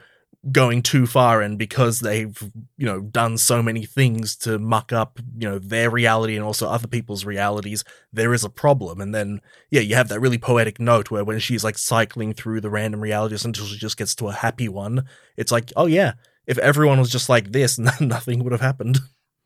[0.51, 5.19] going too far and because they've you know done so many things to muck up
[5.37, 9.01] you know their reality and also other people's realities there is a problem.
[9.01, 12.61] And then yeah you have that really poetic note where when she's like cycling through
[12.61, 16.13] the random realities until she just gets to a happy one it's like oh yeah
[16.47, 18.99] if everyone was just like this nothing would have happened.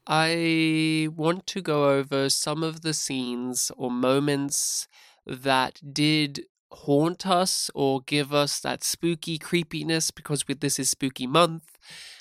[0.05, 4.87] I want to go over some of the scenes or moments
[5.25, 11.27] that did haunt us or give us that spooky creepiness because with this is spooky
[11.27, 11.77] month.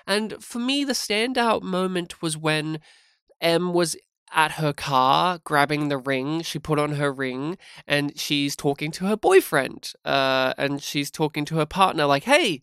[0.06, 2.80] And for me, the standout moment was when
[3.40, 3.96] Em was
[4.34, 6.42] at her car grabbing the ring.
[6.42, 9.92] She put on her ring and she's talking to her boyfriend.
[10.04, 12.62] Uh, and she's talking to her partner, like, hey,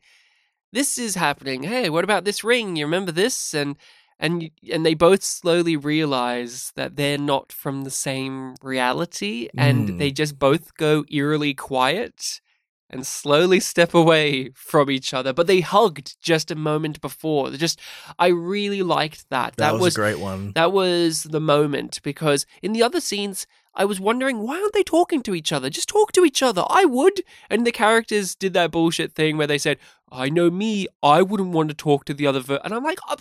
[0.71, 1.63] this is happening.
[1.63, 2.75] Hey, what about this ring?
[2.75, 3.53] You remember this?
[3.53, 3.77] And
[4.19, 9.97] and and they both slowly realize that they're not from the same reality and Mm.
[9.97, 12.41] they just both go eerily quiet
[12.89, 17.79] and slowly step away from each other but they hugged just a moment before just
[18.17, 22.45] i really liked that that, that, was, a great one that was the moment because
[22.61, 25.69] in the other scenes I was wondering why aren't they talking to each other?
[25.69, 26.63] Just talk to each other.
[26.67, 27.21] I would.
[27.51, 29.77] And the characters did that bullshit thing where they said,
[30.11, 30.87] "I know me.
[31.03, 32.59] I wouldn't want to talk to the other." Ver-.
[32.65, 33.15] And I'm like, oh,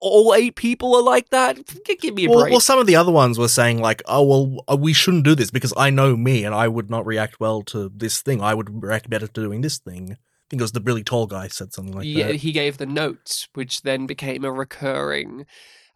[0.00, 1.58] all eight people are like that.
[2.00, 2.50] Give me a well, break.
[2.50, 5.34] well, some of the other ones were saying like, "Oh, well, uh, we shouldn't do
[5.34, 8.42] this because I know me, and I would not react well to this thing.
[8.42, 11.26] I would react better to doing this thing." I think it was the really tall
[11.26, 12.36] guy said something like yeah, that.
[12.36, 15.44] he gave the notes, which then became a recurring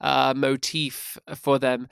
[0.00, 1.88] uh, motif for them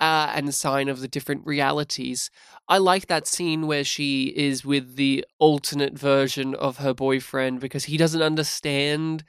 [0.00, 2.30] uh, and a sign of the different realities.
[2.68, 7.84] I like that scene where she is with the alternate version of her boyfriend because
[7.84, 9.22] he doesn't understand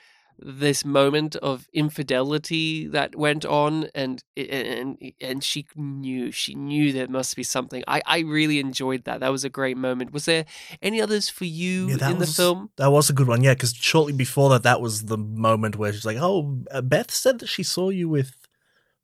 [0.43, 7.07] this moment of infidelity that went on and and and she knew she knew there
[7.07, 10.45] must be something i i really enjoyed that that was a great moment was there
[10.81, 13.53] any others for you Yeah, in the was- film That was a good one, yeah.
[13.53, 17.39] Because shortly before that, that was the moment where she's like, "Oh, uh, Beth said
[17.39, 18.31] that she saw you with,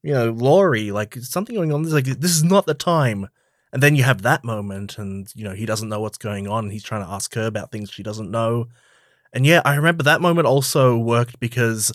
[0.04, 0.92] you know, Laurie.
[0.92, 1.84] Like something going on.
[1.84, 3.28] This like this is not the time."
[3.74, 6.66] And then you have that moment, and you know he doesn't know what's going on.
[6.66, 8.68] And he's trying to ask her about things she doesn't know.
[9.38, 11.92] And yeah, I remember that moment also worked because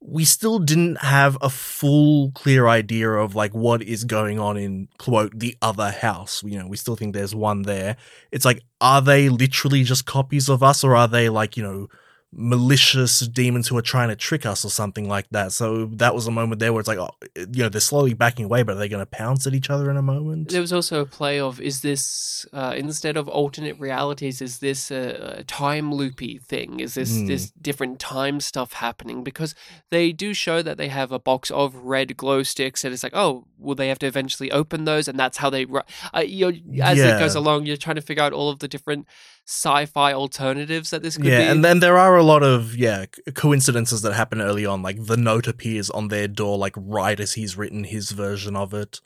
[0.00, 4.86] we still didn't have a full clear idea of like what is going on in
[4.96, 6.40] quote the other house.
[6.44, 7.96] You know we still think there's one there.
[8.30, 11.88] It's like are they literally just copies of us or are they like you know
[12.34, 16.26] malicious demons who are trying to trick us or something like that so that was
[16.26, 18.78] a moment there where it's like oh, you know they're slowly backing away but are
[18.78, 21.38] they going to pounce at each other in a moment There was also a play
[21.38, 26.80] of is this uh, instead of alternate realities, is this a, a time loopy thing?
[26.80, 27.26] Is this Hmm.
[27.26, 29.22] this different time stuff happening?
[29.22, 29.54] Because
[29.90, 33.14] they do show that they have a box of red glow sticks, and it's like,
[33.14, 35.08] oh, will they have to eventually open those?
[35.08, 35.66] And that's how they.
[35.66, 37.16] Uh, you're, as Yeah.
[37.16, 39.06] it goes along, you're trying to figure out all of the different
[39.46, 41.44] sci-fi alternatives that this could yeah be.
[41.44, 45.16] and then there are a lot of yeah coincidences that happen early on like the
[45.16, 49.00] note appears on their door like right as he's written his version of it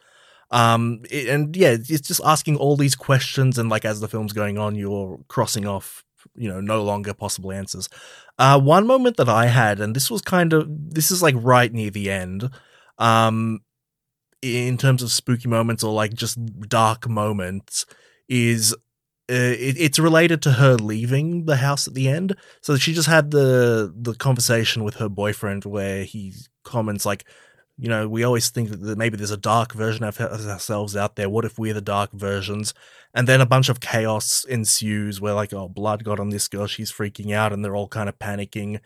[0.51, 4.35] um it- and yeah it's just asking all these questions and like as the film's
[4.35, 7.89] going on you're crossing off you know no longer possible answers
[8.39, 11.73] uh one moment that i had and this was kind of this is like right
[11.73, 12.51] near the end
[12.99, 13.61] um
[14.43, 17.87] in terms of spooky moments or like just dark moments
[18.29, 18.75] is
[19.29, 22.37] uh, it, it's related to her leaving the house at the end.
[22.61, 27.25] So she just had the the conversation with her boyfriend where he comments like,
[27.77, 31.29] you know, we always think that maybe there's a dark version of ourselves out there.
[31.29, 32.73] What if we're the dark versions?
[33.15, 36.67] And then a bunch of chaos ensues where like, oh, blood got on this girl.
[36.67, 38.81] She's freaking out, and they're all kind of panicking.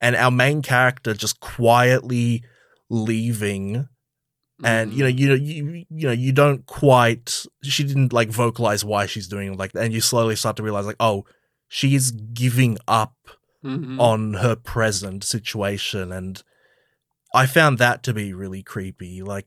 [0.00, 2.42] And our main character just quietly
[2.90, 3.88] leaving
[4.62, 8.84] and you know you know you you know you don't quite she didn't like vocalize
[8.84, 11.24] why she's doing it like that and you slowly start to realize like oh
[11.68, 13.14] she's giving up
[13.64, 13.98] Mhm.
[13.98, 16.42] on her present situation and
[17.34, 19.46] i found that to be really creepy like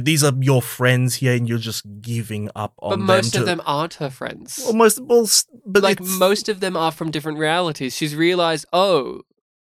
[0.00, 3.46] these are your friends here and you're just giving up on but most them of
[3.46, 4.60] them aren't her friends.
[4.72, 7.94] well s- but like it's- most of them are from different realities.
[7.96, 9.22] She's realized, oh,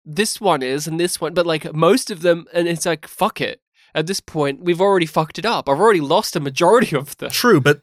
[0.05, 3.41] this one is and this one, but like most of them, and it's like, fuck
[3.41, 3.59] it.
[3.95, 5.67] At this point, we've already fucked it up.
[5.69, 7.31] I've already lost a majority of them.
[7.31, 7.81] True, but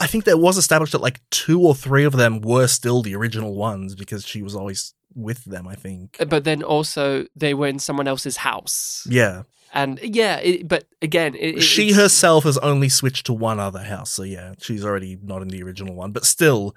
[0.00, 3.14] I think that was established that like two or three of them were still the
[3.16, 5.66] original ones because she was always with them.
[5.66, 6.16] I think.
[6.20, 10.36] Uh, but then also, they were in someone else's house, Yeah, and yeah.
[10.40, 14.10] It, but again, it, it- she it's- herself has only switched to one other house,
[14.10, 16.12] so yeah, she's already not in the original one.
[16.12, 16.76] But still,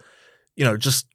[0.55, 1.05] you know, just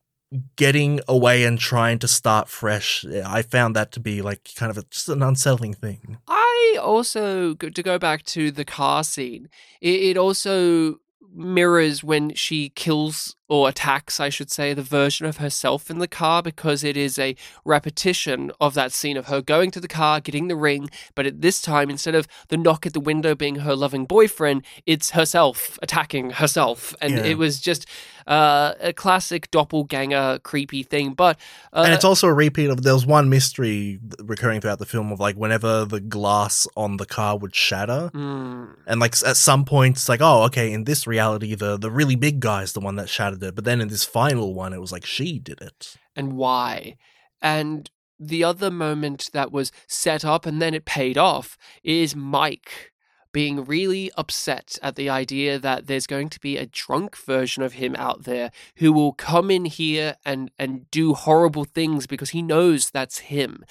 [0.56, 4.76] getting away and trying to start fresh, I found that to be like kind of
[4.78, 6.18] a, just an unsettling thing.
[6.28, 6.43] I
[6.80, 9.48] also to go back to the car scene.
[9.80, 10.98] It, it also
[11.36, 16.06] mirrors when she kills or attacks, I should say, the version of herself in the
[16.08, 20.20] car because it is a repetition of that scene of her going to the car,
[20.20, 23.56] getting the ring, but at this time, instead of the knock at the window being
[23.56, 27.24] her loving boyfriend, it's herself attacking herself, and Yeah.
[27.24, 27.84] it was just
[28.26, 31.14] uh, a classic doppelganger creepy thing.
[31.14, 31.38] But
[31.72, 35.12] uh, and it's also a repeat of there was one mystery recurring throughout the film
[35.12, 39.64] of like whenever the glass on the car would shatter mm, and like at some
[39.64, 42.80] point it's like oh okay in this reality the the really big guy is the
[42.80, 45.60] one that shattered it but then in this final one it was like she did
[45.60, 46.96] it and why.
[47.42, 52.92] And the other moment that was set up and then it paid off is Mike
[53.34, 57.74] being really upset at the idea that there's going to be a drunk version of
[57.74, 62.40] him out there who will come in here and and do horrible things because he
[62.40, 63.64] knows that's him.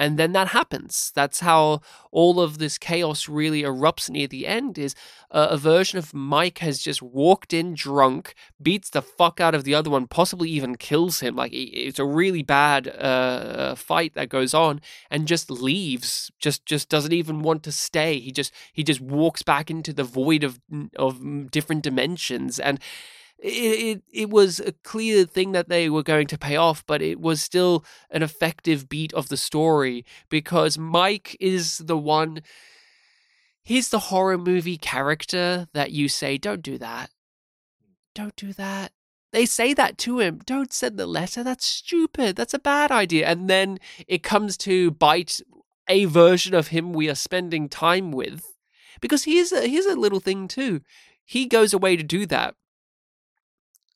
[0.00, 1.12] And then that happens.
[1.14, 4.94] That's how all of this chaos really erupts near the end is
[5.30, 9.64] uh, a version of Mike has just walked in drunk, beats the fuck out of
[9.64, 11.36] the other one, possibly even kills him.
[11.36, 16.32] Like it's a really bad uh, fight that goes on, and just leaves.
[16.38, 18.18] Just just doesn't even want to stay.
[18.18, 20.58] He just he just walks back into the void of
[20.96, 22.80] of different dimensions and.
[23.42, 27.00] It, it it was a clear thing that they were going to pay off, but
[27.00, 32.42] it was still an effective beat of the story because Mike is the one.
[33.62, 37.10] He's the horror movie character that you say, "Don't do that,
[38.14, 38.92] don't do that."
[39.32, 40.40] They say that to him.
[40.44, 41.44] Don't send the letter.
[41.44, 42.36] That's stupid.
[42.36, 43.26] That's a bad idea.
[43.26, 45.40] And then it comes to bite
[45.88, 48.44] a version of him we are spending time with,
[49.00, 50.80] because here's a here's a little thing too.
[51.24, 52.54] He goes away to do that.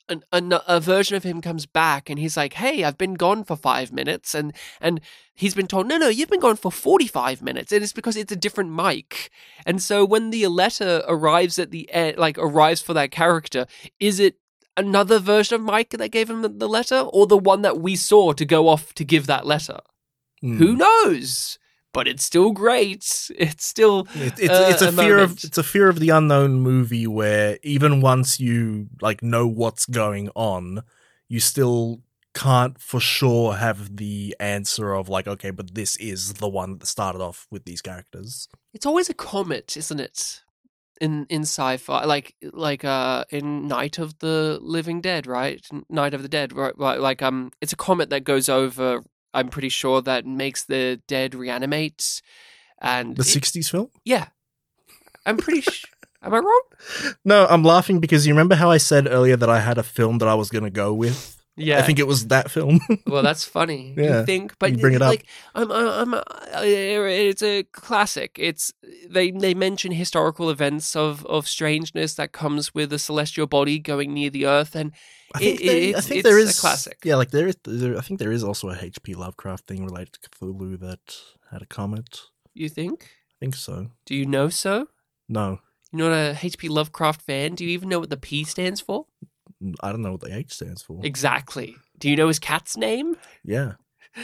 [0.07, 3.43] An, an, a version of him comes back and he's like, "Hey, I've been gone
[3.43, 5.01] for five minutes," and and
[5.35, 8.33] he's been told, "No, no, you've been gone for forty-five minutes," and it's because it's
[8.33, 9.31] a different Mike.
[9.64, 13.67] And so when the letter arrives at the end, like arrives for that character,
[13.99, 14.37] is it
[14.77, 18.33] another version of Mike that gave him the, letter, or the one that we saw
[18.33, 19.79] to go off to give that letter?
[20.40, 20.59] Hmm.
[20.59, 21.59] Who knows?
[21.95, 23.31] But it's still great.
[23.38, 26.11] It's still It, it's uh, it's a, a fear of it's a fear of the
[26.11, 30.83] unknown movie where even once you like know what's going on,
[31.29, 32.03] you still
[32.35, 36.87] can't for sure have the answer of like, okay, but this is the one that
[36.87, 38.49] started off with these characters.
[38.73, 40.42] It's always a comet, isn't it?
[41.01, 45.65] In in sci-fi, like like uh in Night of the Living Dead, right?
[45.88, 46.77] Night of the Dead, right?
[46.77, 47.01] right?
[47.01, 49.03] Like um, it's a comet that goes over.
[49.35, 52.23] I'm pretty sure that makes the dead reanimate,
[52.81, 53.91] and The it- '60s film.
[54.05, 54.29] yeah,
[55.27, 55.61] I'm pretty.
[55.63, 55.85] sh-
[56.23, 56.63] Am I wrong?
[57.25, 60.19] No, I'm laughing because you remember how I said earlier that I had a film
[60.19, 61.34] that I was going to go with.
[61.57, 62.81] Yeah, I think it was that film.
[63.07, 63.94] Well, that's funny.
[63.96, 65.09] Yeah, You think, but you bring it up.
[65.11, 66.23] like, I'm, I'm, I'm, uh,
[66.65, 68.37] it's a classic.
[68.40, 68.73] It's
[69.09, 74.13] they they mention historical events of of strangeness that comes with a celestial body going
[74.15, 74.90] near the Earth, and
[75.35, 76.98] I think, It- there, I think it's there a classic.
[77.05, 77.57] Yeah, like there is.
[77.65, 79.15] There, I think there is also a H.P.
[79.15, 81.17] Lovecraft thing related to Cthulhu that
[81.52, 82.21] had a comet.
[82.55, 83.11] you think?
[83.31, 83.90] I think so.
[84.07, 84.88] Do you know so?
[85.29, 85.61] No,
[85.92, 86.69] You're not a H.P.
[86.69, 87.55] Lovecraft fan.
[87.55, 89.07] Do you even know what the P stands for?
[89.81, 91.00] I don't know what the H stands for.
[91.02, 91.77] Exactly.
[91.98, 93.17] Do you know his cat's name?
[93.44, 93.73] Yeah.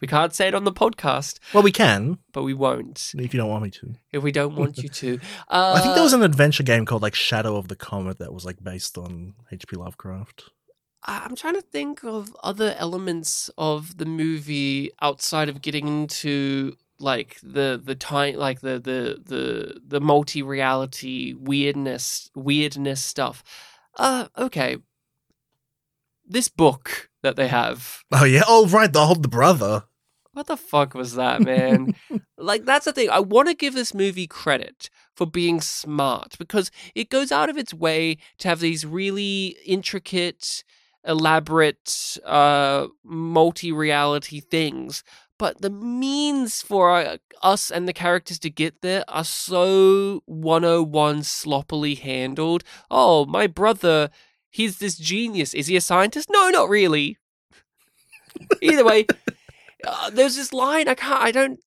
[0.00, 3.38] We can't say it on the podcast, Well, we can but we won't if you
[3.38, 3.94] don't want me to.
[4.12, 5.20] if we don't want you to.
[5.48, 8.32] Uh, I think there was an adventure game called like Shadow of the Comet that
[8.34, 9.76] was like based on H.P.
[9.76, 10.50] Lovecraft.
[11.04, 16.76] I- I'm trying to think of other elements of the movie outside of getting into
[16.98, 23.44] like the the time like the the the the multi reality weirdness weirdness stuff.
[23.98, 24.78] Uh okay.
[26.24, 28.04] This book that they have.
[28.12, 28.42] Oh yeah.
[28.46, 29.84] Oh right, the old the brother.
[30.32, 31.94] What the fuck was that, man?
[32.38, 33.10] like that's the thing.
[33.10, 37.56] I want to give this movie credit for being smart because it goes out of
[37.56, 40.62] its way to have these really intricate,
[41.04, 45.02] elaborate, uh, multi-reality things.
[45.38, 51.22] But the means for uh, us and the characters to get there are so 101
[51.22, 52.64] sloppily handled.
[52.90, 54.10] Oh, my brother,
[54.50, 55.54] he's this genius.
[55.54, 56.28] Is he a scientist?
[56.30, 57.18] No, not really.
[58.60, 59.06] Either way,
[59.86, 61.60] uh, there's this line I can't I don't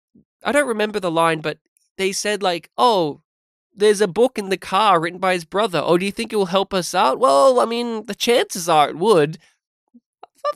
[0.43, 1.59] I don't remember the line, but
[1.97, 3.21] they said like, "Oh,
[3.73, 5.81] there's a book in the car written by his brother.
[5.83, 8.89] Oh, do you think it will help us out?" Well, I mean, the chances are
[8.89, 9.37] it would.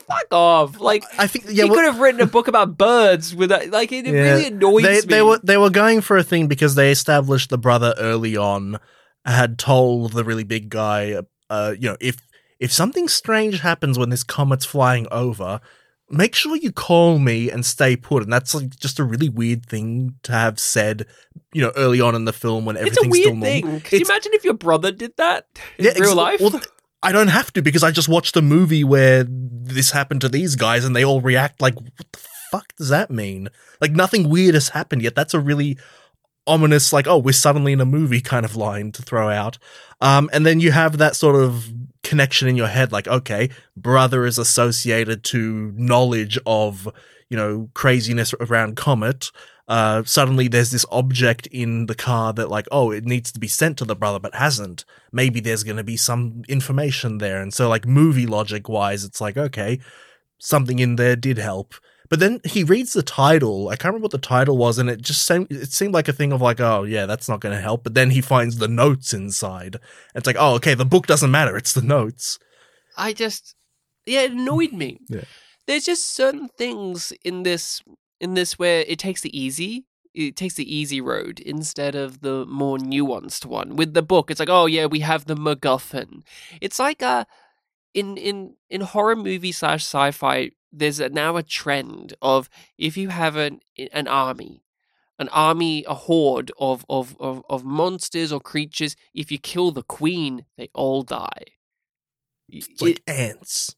[0.06, 0.80] Fuck off!
[0.80, 1.64] Like I think yeah.
[1.64, 4.12] he well- could have written a book about birds with a, like it, Yeah.
[4.12, 5.00] really annoys they, me.
[5.00, 8.78] they were they were going for a thing because they established the brother early on
[9.24, 11.20] had told the really big guy
[11.50, 12.16] uh you know if
[12.60, 15.60] if something strange happens when this comet's flying over
[16.08, 19.66] make sure you call me and stay put and that's like just a really weird
[19.66, 21.04] thing to have said
[21.52, 23.80] you know early on in the film when it's a everything's still weird normal thing.
[23.80, 26.40] Could you imagine if your brother did that in ex- real life?
[26.40, 26.60] well,
[27.06, 30.56] I don't have to because I just watched a movie where this happened to these
[30.56, 32.18] guys and they all react like, what the
[32.50, 33.48] fuck does that mean?
[33.80, 35.14] Like nothing weird has happened yet.
[35.14, 35.78] That's a really
[36.48, 39.56] ominous, like, oh, we're suddenly in a movie kind of line to throw out.
[40.00, 44.26] Um, and then you have that sort of connection in your head, like, okay, brother
[44.26, 46.88] is associated to knowledge of,
[47.30, 49.30] you know, craziness around Comet
[49.68, 53.48] uh, suddenly there's this object in the car that like oh it needs to be
[53.48, 54.84] sent to the brother but hasn't.
[55.12, 57.40] Maybe there's going to be some information there.
[57.40, 59.80] And so like movie logic wise it's like okay
[60.38, 61.74] something in there did help.
[62.08, 63.68] But then he reads the title.
[63.68, 66.12] I can't remember what the title was and it just seemed it seemed like a
[66.12, 67.82] thing of like oh yeah that's not going to help.
[67.82, 69.76] But then he finds the notes inside.
[70.14, 71.56] It's like oh okay the book doesn't matter.
[71.56, 72.38] It's the notes.
[72.96, 73.56] I just
[74.06, 75.00] yeah, it annoyed me.
[75.08, 75.24] Yeah.
[75.66, 77.82] There's just certain things in this
[78.20, 79.86] in this where it takes the easy
[80.16, 83.76] it takes the easy road instead of the more nuanced one.
[83.76, 86.22] With the book, it's like, oh yeah, we have the MacGuffin.
[86.60, 87.26] It's like uh
[87.92, 92.48] in in in horror movie slash sci-fi, there's a, now a trend of
[92.78, 93.60] if you have an
[93.92, 94.64] an army,
[95.18, 99.82] an army, a horde of of of, of monsters or creatures, if you kill the
[99.82, 101.44] queen, they all die.
[102.48, 103.74] it's like ants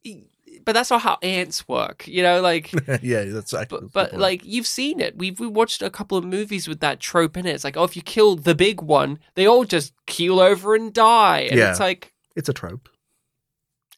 [0.64, 2.40] but that's not how ants work, you know.
[2.40, 5.16] Like, yeah that's actually but, but like you've seen it.
[5.16, 7.54] We've we watched a couple of movies with that trope in it.
[7.54, 10.92] It's like, oh, if you kill the big one, they all just keel over and
[10.92, 11.70] die, and Yeah.
[11.70, 12.88] it's like, it's a trope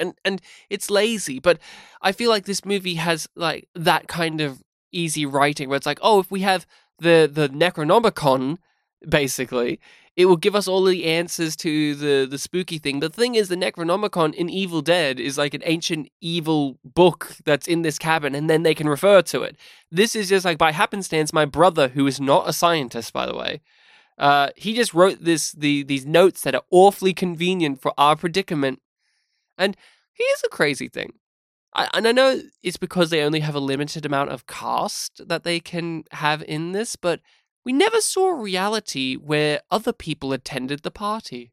[0.00, 0.40] and and
[0.70, 1.38] it's lazy.
[1.38, 1.58] But
[2.02, 6.00] I feel like this movie has like that kind of easy writing where it's like,
[6.02, 6.66] oh, if we have
[6.98, 8.58] the the Necronomicon,
[9.08, 9.78] basically,
[10.20, 13.00] it will give us all the answers to the the spooky thing.
[13.00, 17.66] The thing is, the Necronomicon in Evil Dead is like an ancient evil book that's
[17.66, 19.56] in this cabin, and then they can refer to it.
[19.90, 23.34] This is just like by happenstance, my brother, who is not a scientist, by the
[23.34, 23.60] way.
[24.18, 28.80] Uh, he just wrote this the these notes that are awfully convenient for our predicament.
[29.56, 29.76] And
[30.12, 31.14] here's a crazy thing.
[31.72, 35.44] I, and I know it's because they only have a limited amount of cast that
[35.44, 37.20] they can have in this, but
[37.64, 41.52] we never saw a reality where other people attended the party.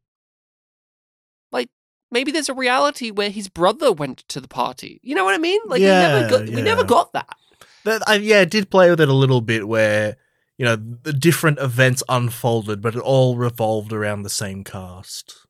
[1.51, 1.69] Like,
[2.11, 4.99] maybe there's a reality where his brother went to the party.
[5.03, 5.61] You know what I mean?
[5.65, 6.87] Like we never got, we never yeah.
[6.87, 7.37] got that.
[7.83, 10.17] That, I, yeah, it did play with it a little bit where,
[10.57, 15.46] you know, the different events unfolded, but it all revolved around the same cast.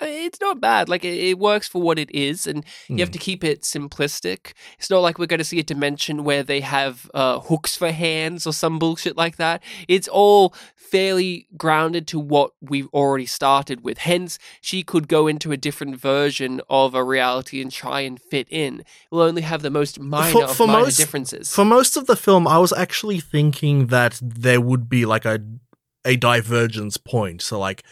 [0.00, 0.88] It's not bad.
[0.88, 3.12] Like it, it works for what it is, and you have Hmm.
[3.12, 4.52] to keep it simplistic.
[4.78, 7.90] It's not like we're going to see a dimension where they have uh, hooks for
[7.92, 9.62] hands or some bullshit like that.
[9.88, 13.98] It's all fairly grounded to what we've already started with.
[13.98, 18.48] Hence, she could go into a different version of a reality and try and fit
[18.50, 18.82] in.
[19.10, 21.54] We'll only have the most minor of minor differences.
[21.54, 25.40] For most of the film, I was actually thinking that there would be like a
[26.04, 27.42] a divergence point.
[27.42, 27.84] So like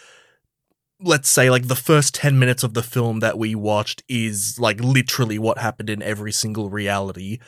[1.00, 4.80] let's say like the first 10 minutes of the film that we watched is like
[4.80, 7.38] literally what happened in every single reality.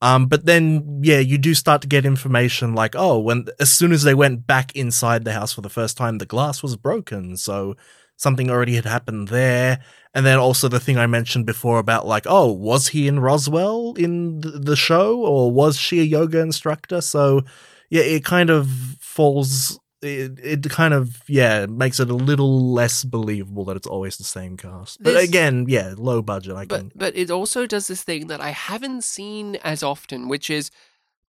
[0.00, 3.92] Um but then yeah, you do start to get information like oh, when as soon
[3.92, 7.36] as they went back inside the house for the first time, the glass was broken.
[7.36, 7.76] So
[8.16, 9.80] something already had happened there.
[10.14, 13.94] And then also the thing I mentioned before about like, oh, was he in Roswell
[13.96, 17.00] in the show or was she a yoga instructor?
[17.00, 17.42] So
[17.90, 18.68] yeah, it kind of
[19.00, 19.78] falls.
[20.00, 24.24] It, it kind of yeah makes it a little less believable that it's always the
[24.24, 25.02] same cast.
[25.02, 26.54] But This- again, yeah, low budget.
[26.54, 26.88] I can.
[26.94, 30.70] But but it also does this thing that I haven't seen as often, which is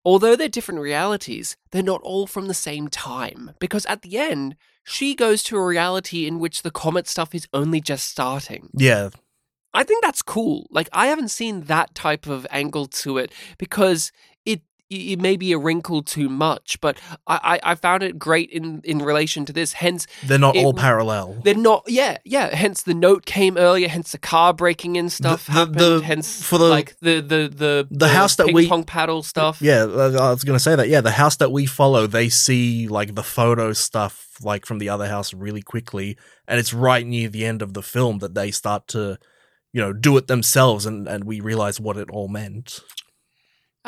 [0.06, 3.52] although they're different realities, they're not all from the same time.
[3.60, 7.48] Because at the end, she goes to a reality in which the comet stuff is
[7.54, 8.70] only just starting.
[8.76, 9.10] yeah,
[9.74, 10.68] I think that's cool.
[10.70, 14.12] Like I haven't seen that type of angle to it because
[14.90, 18.82] it may be a wrinkle too much, but I, I, I found it great in,
[18.84, 19.74] in relation to this.
[19.74, 21.38] Hence, they're not It- all parallel.
[21.44, 21.84] they're not.
[21.88, 22.56] Yeah, yeah.
[22.56, 23.88] Hence, the note came earlier.
[23.88, 25.76] Hence, the car breaking in stuff The- the- happened.
[25.80, 29.22] the- hence, for the- like the the the the house that ping we- pong paddle
[29.24, 29.62] stuff.
[29.62, 30.90] Yeah, I was gonna say that.
[30.90, 34.90] Yeah, the house that we follow, they see like the photo stuff like from the
[34.90, 36.18] other house really quickly,
[36.48, 39.20] and it's right near the end of the film that they start to,
[39.74, 42.80] you know, do it themselves, and and we realize what it all meant.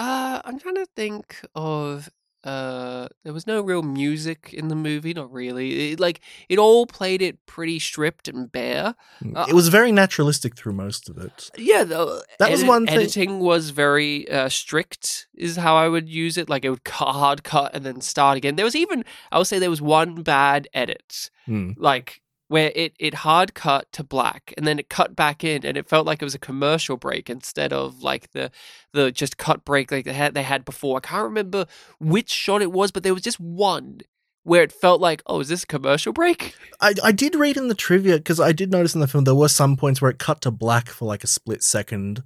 [0.02, 2.10] Uh, I'm trying to think of.
[2.44, 5.14] Uh, there was no real music in the movie.
[5.14, 5.92] Not really.
[5.92, 8.96] It, like it all played it pretty stripped and bare.
[9.36, 11.52] Uh, it was very naturalistic through most of it.
[11.56, 16.10] Yeah, the That was one thing- Editing was very uh, strict, is how I would
[16.10, 16.50] use it.
[16.50, 18.56] Like it would cut, hard cut and then start again.
[18.56, 21.74] There was even, I would say, there was one bad edit, Hmm.
[21.78, 25.78] like where it it hard cut to black and then it cut back in, and
[25.78, 28.52] it felt like it was a commercial break instead of like the
[28.92, 30.98] the just cut break like they had they had before.
[30.98, 31.66] I can't remember
[31.98, 34.02] which shot it was, but there was just one
[34.44, 36.56] where it felt like, oh, is this a commercial break?
[36.82, 39.34] I, I did read in the trivia because I did notice in the film there
[39.34, 42.22] were some points where it cut to black for like a split second,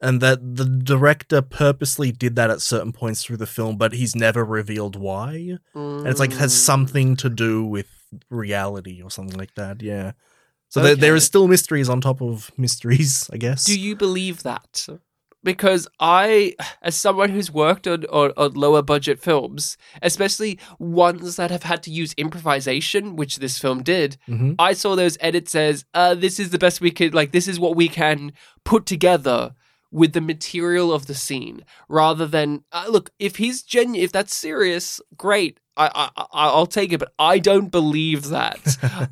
[0.00, 4.16] and that the director purposely did that at certain points through the film, but he's
[4.16, 5.58] never revealed why.
[5.74, 6.64] And it's like it has Mm.
[6.64, 7.88] something to do with
[8.30, 9.82] reality or something like that.
[9.82, 10.12] Yeah.
[10.68, 11.18] So there, there Okay.
[11.18, 13.64] is still mysteries on top of mysteries, I guess.
[13.64, 14.86] Do you believe that?
[15.44, 21.52] Because I, as someone who's worked on, on, on lower budget films, especially ones that
[21.52, 25.84] have had to use improvisation, which this film did, hmm I saw those edits as,
[25.94, 28.32] uh, this is the best we could, like, this is what we can
[28.64, 29.54] put together
[29.96, 34.36] with the material of the scene, rather than, uh, look, if he's genuine, if that's
[34.36, 35.58] serious, great.
[35.78, 38.60] I, I, I- I'll take it, but I don't believe that.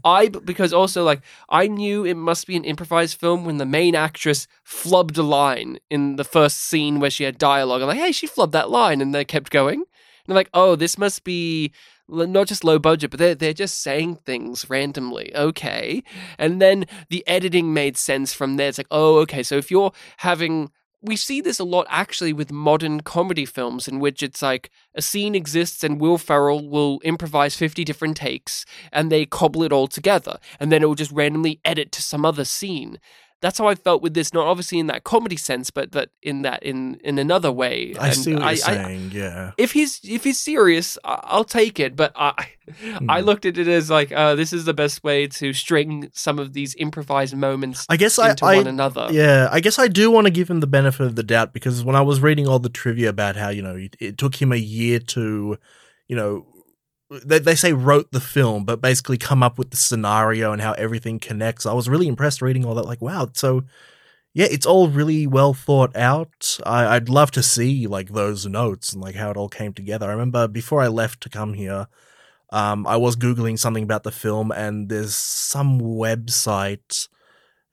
[0.04, 3.94] I because also like I knew it must be an improvised film when the main
[3.94, 7.80] actress flubbed a line in the first scene where she had dialogue.
[7.82, 9.80] I'm like, hey, she flubbed that line, and they kept going.
[10.26, 11.72] And I'm like, oh, this must be
[12.08, 15.34] not just low budget, but they're they're just saying things randomly.
[15.34, 16.02] Okay,
[16.38, 18.68] and then the editing made sense from there.
[18.68, 20.70] It's like, oh, okay, so if you're having
[21.04, 25.02] we see this a lot actually with modern comedy films in which it's like a
[25.02, 29.86] scene exists and Will Ferrell will improvise 50 different takes and they cobble it all
[29.86, 32.98] together and then it will just randomly edit to some other scene.
[33.44, 36.42] That's how I felt with this, not obviously in that comedy sense, but but in
[36.42, 37.94] that in in another way.
[38.00, 39.10] I And see what you're I- saying.
[39.12, 39.52] yeah.
[39.58, 41.94] if he's if he's serious, I- I'll take it.
[41.94, 42.32] But I
[43.08, 43.26] I Hmm.
[43.26, 46.54] looked at it as like uh, this is the best way to string some of
[46.54, 49.08] these improvised moments I guess I, into I one another.
[49.12, 51.84] Yeah, I guess I do want to give him the benefit of the doubt because
[51.84, 54.50] when I was reading all the trivia about how, you know, it, it took him
[54.52, 55.58] a year to,
[56.08, 56.46] you know,
[57.24, 60.72] they, they say wrote the film, but basically come up with the scenario and how
[60.72, 61.66] everything connects.
[61.66, 62.86] I was really impressed reading all that.
[62.86, 63.64] Like, wow, so
[64.32, 66.58] yeah, it's all really well thought out.
[66.66, 70.06] I, I'd love to see like those notes and like how it all came together.
[70.06, 71.86] I remember before I left to come here,
[72.50, 77.08] um, I was googling something about the film, and there's some website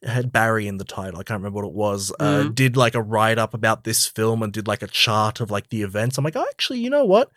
[0.01, 1.19] it had Barry in the title.
[1.19, 2.11] I can't remember what it was.
[2.19, 2.55] Uh, Mhm.
[2.55, 5.69] did like a write up about this film and did like a chart of like
[5.69, 6.17] the events.
[6.17, 7.29] I'm like, oh, actually, you know what?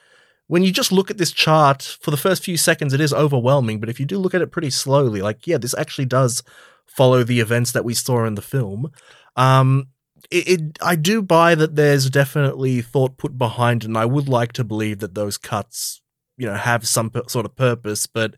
[0.47, 3.81] When you just look at this chart for the first few seconds, it is overwhelming.
[3.81, 6.43] But if you do look at it pretty slowly, like, yeah, this actually does
[6.87, 8.91] follow the events that we saw in the film.
[9.37, 9.89] Um,
[10.31, 14.29] it, it I do buy that there's definitely thought put behind, it, and I would
[14.29, 16.03] like to believe that those cuts,
[16.37, 18.07] you know, have some sort of purpose.
[18.07, 18.37] But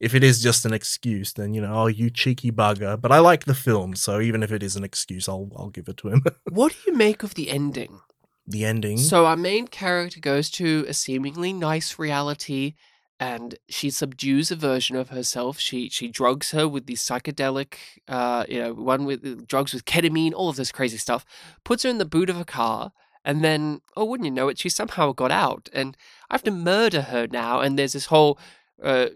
[0.00, 3.00] if it is just an excuse, then you know, oh, you cheeky bugger.
[3.00, 5.88] But I like the film, so even if it is an excuse, I'll I'll give
[5.88, 6.22] it to him.
[6.50, 8.00] What do you make of the ending?
[8.46, 8.98] The ending.
[8.98, 12.74] So our main character goes to a seemingly nice reality
[13.20, 15.58] and she subdues a version of herself.
[15.58, 17.74] She she drugs her with these psychedelic
[18.08, 21.24] uh you know, one with uh, drugs with ketamine, all of this crazy stuff,
[21.64, 22.92] puts her in the boot of a car,
[23.24, 25.68] and then oh wouldn't you know it, she somehow got out.
[25.72, 25.96] And
[26.28, 28.38] I have to murder her now, and there's this whole
[28.82, 29.06] uh,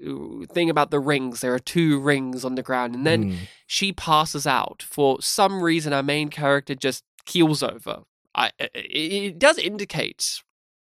[0.55, 1.41] thing about the rings.
[1.41, 3.35] There are two rings on the ground, and then Hmm.
[3.67, 4.83] she passes out.
[4.89, 8.05] For some reason, our main character just keels over.
[8.39, 10.43] I, it, does indicate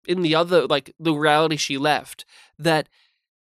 [0.06, 2.26] in the other, like the reality she left,
[2.60, 2.88] that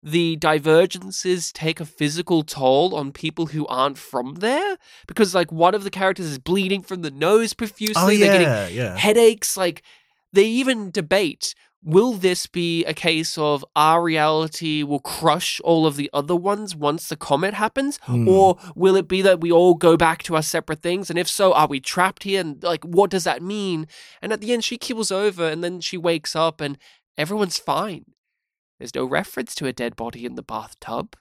[0.03, 4.77] the divergences take a physical toll on people who aren't from there.
[5.07, 8.03] Because, like, one of the characters is bleeding from the nose oh, profusely.
[8.03, 8.97] oh They're getting yeah, yeah.
[8.97, 9.57] headaches.
[9.57, 9.83] Like
[10.33, 15.97] they even debate will this be a case of our reality will crush all of
[15.97, 17.99] the other ones once the comet happens?
[18.03, 18.29] Hmm.
[18.29, 21.11] or will it be that we all go back to our separate things?
[21.11, 22.41] And if so are we trapped here?
[22.41, 23.87] And like what does that mean?
[24.21, 26.79] And at the end she keels over and then she wakes up and
[27.17, 28.05] everyone's fine.
[28.79, 31.17] There's no reference to a dead body in the bathtub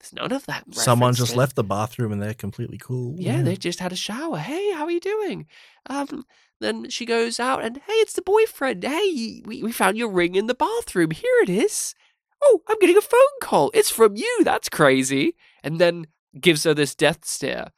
[0.00, 3.14] there's none of that Someone just to- left the bathroom and they're completely cool.
[3.18, 4.38] yeah, they just had a shower.
[4.38, 5.46] Hey, how are you doing?
[5.86, 6.24] Um,
[6.60, 8.82] then she goes out and hey, it's the boyfriend.
[8.84, 11.10] Hey, we, we found your ring in the bathroom.
[11.10, 11.94] Here it is.
[12.42, 13.70] Oh, I'm getting a phone call.
[13.74, 14.40] It's from you.
[14.44, 15.36] That's crazy.
[15.62, 16.06] And then
[16.40, 17.68] gives her this death stare.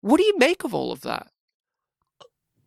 [0.00, 1.28] What do you make of all of that?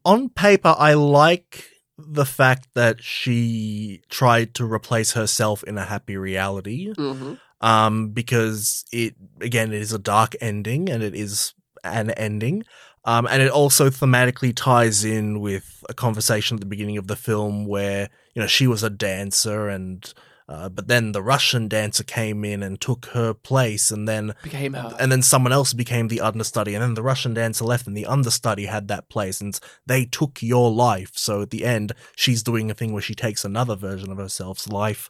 [0.03, 1.65] on paper, I like
[1.97, 6.93] the fact that she tried to replace herself in a happy reality.
[6.93, 7.33] Mm-hmm.
[7.65, 11.53] Um, because it again, it is a dark ending and it is
[11.83, 12.63] an ending.
[13.05, 17.15] Um, and it also thematically ties in with a conversation at the beginning of the
[17.15, 20.13] film where you know she was a dancer and.
[20.47, 24.73] Uh, but then the Russian dancer came in and took her place, and then Became
[24.73, 24.95] her.
[24.99, 28.05] and then someone else became the understudy and then the russian dancer left and the
[28.05, 32.69] understudy had that place and they took your life so at the end she's doing
[32.69, 35.09] a thing where she takes another version of herself's life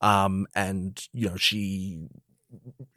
[0.00, 1.98] um and you know she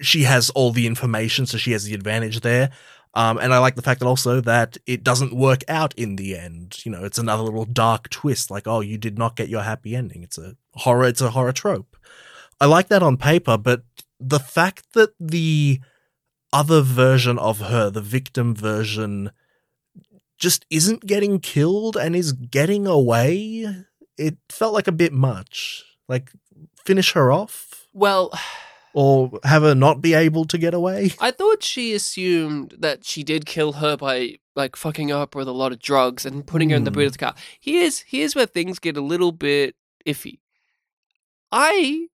[0.02, 2.70] she has all the information so she has the advantage there
[3.14, 6.38] um, and I like the fact that also that it doesn't work out in the
[6.38, 6.78] end.
[6.86, 9.96] You know, it's another little dark twist, like, oh, you did not get your happy
[9.96, 10.24] ending.
[10.24, 11.98] It's a horror, it's a horror trope.
[12.62, 13.84] I like that on paper, but
[14.20, 15.80] the fact that the
[16.54, 19.32] other version of her, the victim version,
[20.38, 23.66] just isn't getting killed and is getting away,
[24.18, 25.84] it felt like a bit much.
[26.08, 26.32] Like,
[26.90, 28.32] finish her off well,
[28.94, 31.12] or have her not be able to get away.
[31.20, 35.54] I thought she assumed that she did kill her by like fucking up with a
[35.54, 37.36] lot of drugs and putting her in the boot of the car.
[37.60, 39.76] Here's here's where things get a little bit
[40.06, 40.40] iffy.
[41.52, 42.08] I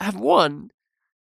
[0.00, 0.70] have one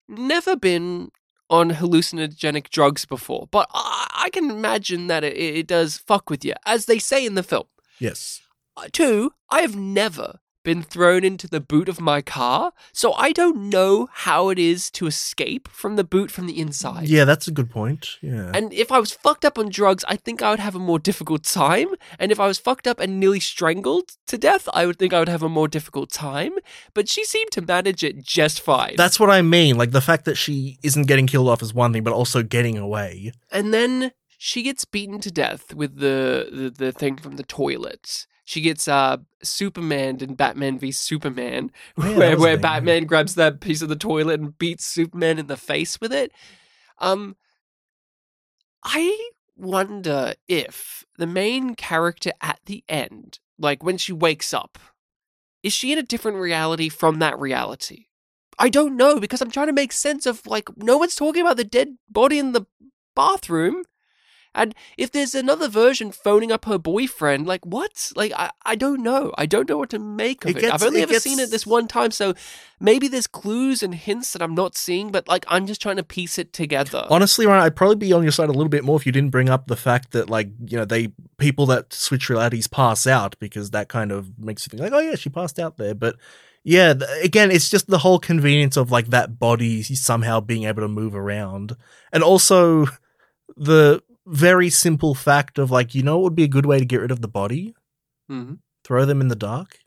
[0.07, 1.11] never been
[1.49, 6.43] on hallucinogenic drugs before, but I, I can imagine that it, it does fuck with
[6.43, 7.67] you, as they say in the film.
[7.99, 8.41] Yes.
[8.75, 13.31] Uh, Two, I have never been thrown into the boot of my car, so I
[13.31, 17.07] don't know how it is to escape from the boot from the inside.
[17.07, 18.17] Yeah, that's a good point.
[18.21, 18.51] Yeah.
[18.53, 20.99] And if I was fucked up on drugs, I think I would have a more
[20.99, 21.87] difficult time.
[22.19, 25.19] And if I was fucked up and nearly strangled to death, I would think I
[25.19, 26.55] would have a more difficult time.
[26.93, 28.95] But she seemed to manage it just fine.
[28.97, 29.77] That's what I mean.
[29.77, 32.77] Like the fact that she isn't getting killed off is one thing, but also getting
[32.77, 33.31] away.
[33.53, 38.27] and then she gets beaten to death with the, the, the thing from the toilet.
[38.47, 42.57] She gets uh, Superman in Batman v Superman, yeah, where, where.
[42.57, 46.31] Batman grabs that piece of the toilet and beats Superman in the face with it.
[46.99, 47.35] Um,
[48.85, 54.79] I wonder if the main character at the end, like when she wakes up,
[55.61, 58.05] is she in a different reality from that reality?
[58.57, 61.57] I don't know because I'm trying to make sense of like no one's talking about
[61.57, 62.65] the dead body in the
[63.13, 63.83] bathroom.
[64.57, 68.11] And if there's another version phoning up her boyfriend, like what?
[68.15, 69.31] Like I, I don't know.
[69.37, 70.61] I don't know what to make of It it.
[70.61, 72.33] gets- I've only it ever gets- seen it this one time, so
[72.79, 76.03] maybe there's clues and hints that I'm not seeing, but like I'm just trying to
[76.03, 77.05] piece it together.
[77.09, 79.29] Honestly, Ryan, I'd probably be on your side a little bit more if you didn't
[79.29, 83.35] bring up the fact that, like, you know, they people that switch realities pass out
[83.39, 85.93] because that kind of makes you think, like, oh yeah, she passed out there.
[85.93, 86.15] But
[86.63, 90.87] yeah, again, it's just the whole convenience of like that body somehow being able to
[90.89, 91.77] move around,
[92.11, 92.87] and also
[93.55, 96.85] the very simple fact of like, you know, what would be a good way to
[96.85, 97.73] get rid of the body?
[98.29, 98.59] Mhm.
[98.83, 99.79] Throw them in the dark.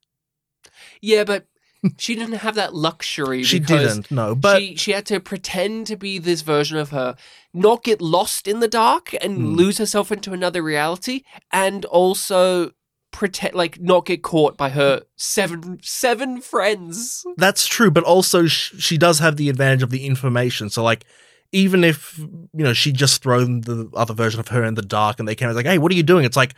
[1.01, 1.47] Yeah, but
[1.99, 3.43] she didn't have that luxury.
[3.51, 7.16] She didn't, no, but- she she had to pretend to be this version of her,
[7.55, 9.55] not get lost in the dark and Hmm.
[9.55, 11.22] lose herself into another reality,
[11.53, 12.72] and also
[13.12, 17.24] pretend like not get caught by her seven seven friends.
[17.36, 20.70] That's true, but also sh- she does have the advantage of the information.
[20.70, 21.05] So, like,
[21.53, 25.18] even if you know she just thrown the other version of her in the dark,
[25.18, 26.55] and they came, like, "Hey, what are you doing?" It's like,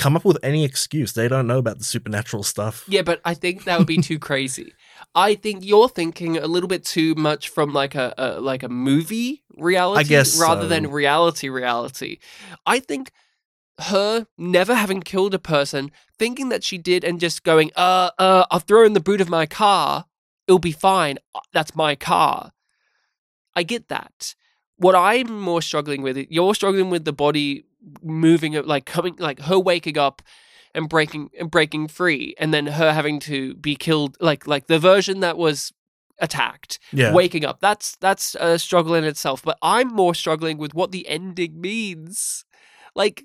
[0.00, 1.12] come up with any excuse.
[1.12, 2.84] They don't know about the supernatural stuff.
[2.88, 4.72] Yeah, but I think that would be too crazy.
[5.14, 8.68] I think you're thinking a little bit too much from like a, a like a
[8.68, 10.68] movie reality, I guess rather so.
[10.68, 12.18] than reality reality.
[12.66, 13.12] I think
[13.80, 18.44] her never having killed a person, thinking that she did, and just going, uh, uh,
[18.50, 20.06] I'll throw in the boot of my car.
[20.46, 21.18] It'll be fine.
[21.34, 22.52] Uh, That's my car.
[23.60, 24.34] I get that.
[24.76, 27.64] What I'm more struggling with, you're struggling with the body
[28.02, 30.22] moving, like coming, like her waking up
[30.74, 34.78] and breaking and breaking free, and then her having to be killed, like like the
[34.78, 35.72] version that was
[36.18, 37.12] attacked, Yeah.
[37.12, 37.60] waking up.
[37.60, 39.42] That's that's a struggle in itself.
[39.42, 42.44] But I'm more struggling with what the ending means.
[42.94, 43.24] Like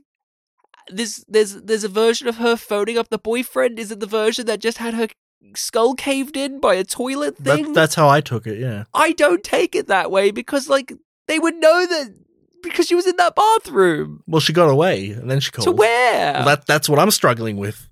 [0.90, 3.80] this, there's there's a version of her phoning up the boyfriend.
[3.80, 5.08] Is it the version that just had her
[5.56, 7.66] skull caved in by a toilet thing?
[7.66, 8.60] That, that's how I took it.
[8.60, 8.86] Yeah.
[8.94, 10.94] I don't take it that way because like
[11.28, 12.14] they would know that
[12.64, 14.24] because she was in that bathroom.
[14.28, 15.66] Well, she got away, and then she called.
[15.66, 16.34] To where?
[16.34, 17.90] Well, that that's what I'm struggling with.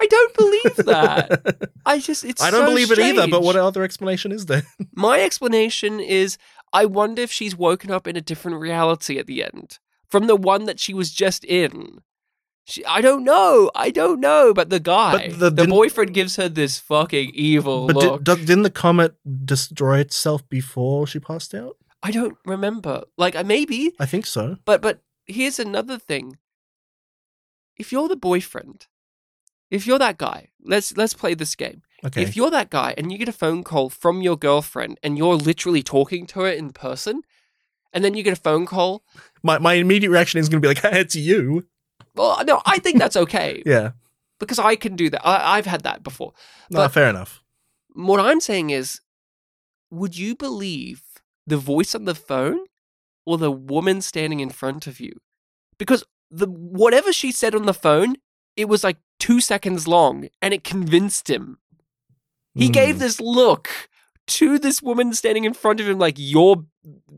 [0.00, 1.70] I don't believe that.
[1.84, 3.28] I just it's I don't so believe it either.
[3.28, 4.62] But what other explanation is there?
[4.94, 6.38] My explanation is
[6.72, 10.36] I wonder if she's woken up in a different reality at the end from the
[10.36, 12.02] one that she was just in.
[12.68, 13.70] She, I don't know.
[13.74, 14.52] I don't know.
[14.52, 18.24] But the guy, But the, the- boyfriend, gives her this fucking evil But look.
[18.24, 19.14] did, didn't the comet
[19.44, 21.76] destroy itself before she passed out?
[22.02, 23.04] I don't remember.
[23.16, 24.56] Like, uh, maybe, I think so.
[24.64, 26.36] but but here's another thing.
[27.76, 28.86] If you're the boyfriend,
[29.70, 31.82] if you're that guy, let's let's play this game.
[32.04, 32.22] Okay.
[32.22, 35.34] If you're that guy and you get a phone call from your girlfriend and you're
[35.36, 37.22] literally talking to her in person,
[37.92, 39.02] and then you get a phone call,
[39.42, 41.66] my my immediate reaction is going to be like, hey, "It's you."
[42.18, 43.92] Well, no, I think that's okay Yeah.
[44.40, 45.26] because I can do that.
[45.26, 46.32] I, I've had that before.
[46.70, 47.42] No, But- fair enough.
[47.94, 49.00] What I'm saying is,
[49.90, 51.02] would you believe
[51.46, 52.60] the voice on the phone
[53.24, 55.12] or the woman standing in front of you?
[55.78, 58.16] Because the whatever she said on the phone,
[58.56, 61.58] it was like two seconds long, and it convinced him.
[62.54, 62.72] He Hmm.
[62.72, 63.70] gave this look
[64.28, 66.64] to this woman standing in front of him, like you're,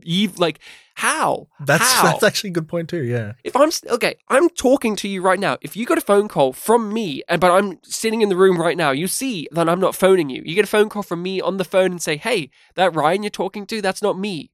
[0.03, 0.39] Eve.
[0.39, 0.59] Like
[0.95, 1.47] how?
[1.65, 2.03] That's how?
[2.03, 3.03] that's actually a good point too.
[3.03, 3.33] Yeah.
[3.43, 5.57] If I'm okay, I'm talking to you right now.
[5.61, 8.59] If you got a phone call from me, and but I'm sitting in the room
[8.59, 10.41] right now, you see that I'm not phoning you.
[10.45, 13.23] You get a phone call from me on the phone and say, "Hey, that Ryan
[13.23, 14.51] you're talking to, that's not me."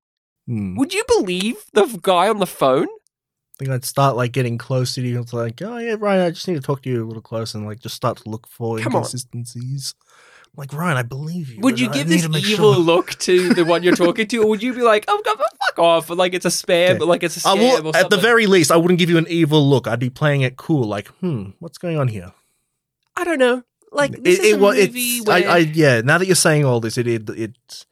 [0.48, 0.76] Hmm.
[0.78, 2.88] Would you believe the guy on the phone?
[2.88, 5.20] I think I'd start like getting closer to you.
[5.20, 7.58] It's like, oh yeah, Ryan, I just need to talk to you a little closer
[7.58, 9.96] and like just start to look for Come inconsistencies.
[10.00, 10.08] I'm
[10.58, 11.62] like Ryan, I believe you.
[11.62, 14.64] Would you give this evil sure." look to the one you're talking to, or would
[14.64, 17.06] you be like, "Oh, God, fuck off," like it's a spam, Okay.
[17.06, 19.70] like it's a scam, will, at the very least, I wouldn't give you an evil
[19.70, 19.88] look.
[19.88, 22.34] I'd be playing it cool, like, hmm, what's going on here?
[23.16, 23.64] I don't know.
[23.92, 26.02] Like this it, is it, a movie where I, I, yeah.
[26.02, 27.86] Now that you're saying all this, it, it, it,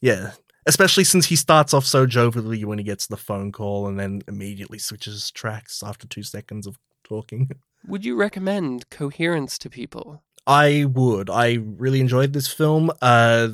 [0.00, 0.32] yeah.
[0.68, 4.22] Especially since he starts off so jovially when he gets the phone call and then
[4.26, 7.50] immediately switches tracks after two seconds of talking.
[7.86, 10.22] would you recommend Coherence to people?
[10.46, 11.28] I would.
[11.28, 12.90] I really enjoyed this film.
[13.02, 13.48] Uh,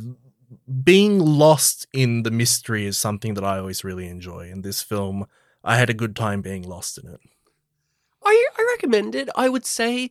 [0.85, 4.51] being lost in the mystery is something that I always really enjoy.
[4.51, 5.27] In this film,
[5.65, 7.21] I had a good time being lost in it.
[8.25, 9.29] I, I recommend it.
[9.35, 10.11] I would say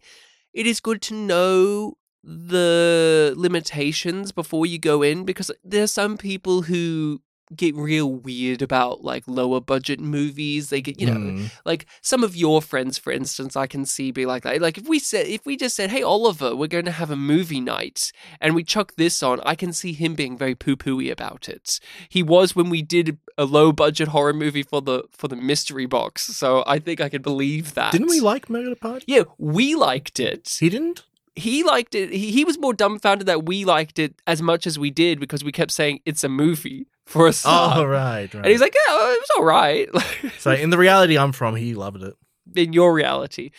[0.53, 6.17] it is good to know the limitations before you go in because there are some
[6.17, 7.21] people who
[7.55, 10.69] get real weird about like lower budget movies.
[10.69, 11.51] They get, you know, Mm.
[11.65, 14.61] like some of your friends, for instance, I can see be like that.
[14.61, 17.15] Like if we said, if we just said, "Hey, Oliver, we're going to have a
[17.15, 21.11] movie night," and we chuck this on, I can see him being very poo pooey
[21.11, 21.79] about it.
[22.09, 25.85] He was when we did a low budget horror movie for the for the mystery
[25.85, 27.91] box, so I think I can believe that.
[27.91, 29.05] Didn't we like Murder Party?
[29.07, 30.57] Yeah, we liked it.
[30.59, 31.03] He didn't.
[31.33, 32.11] He liked it.
[32.11, 35.45] He, he was more dumbfounded that we liked it as much as we did because
[35.45, 37.77] we kept saying it's a movie for a start.
[37.77, 38.35] Oh right, right.
[38.35, 39.89] And he's like, yeah, it was all right.
[40.39, 42.13] so in the reality I'm from, he loved it.
[42.55, 43.51] in your reality.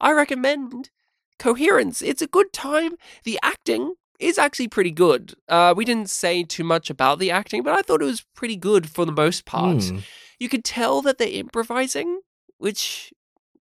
[0.00, 0.90] I recommend
[1.38, 2.02] Coherence.
[2.02, 2.92] It's a good time.
[3.24, 5.34] The acting is actually pretty good.
[5.48, 8.56] Uh, we didn't say too much about the acting, but I thought it was pretty
[8.56, 9.82] good for the most part.
[9.84, 9.98] Hmm.
[10.38, 12.20] You could tell that they're improvising,
[12.58, 13.12] which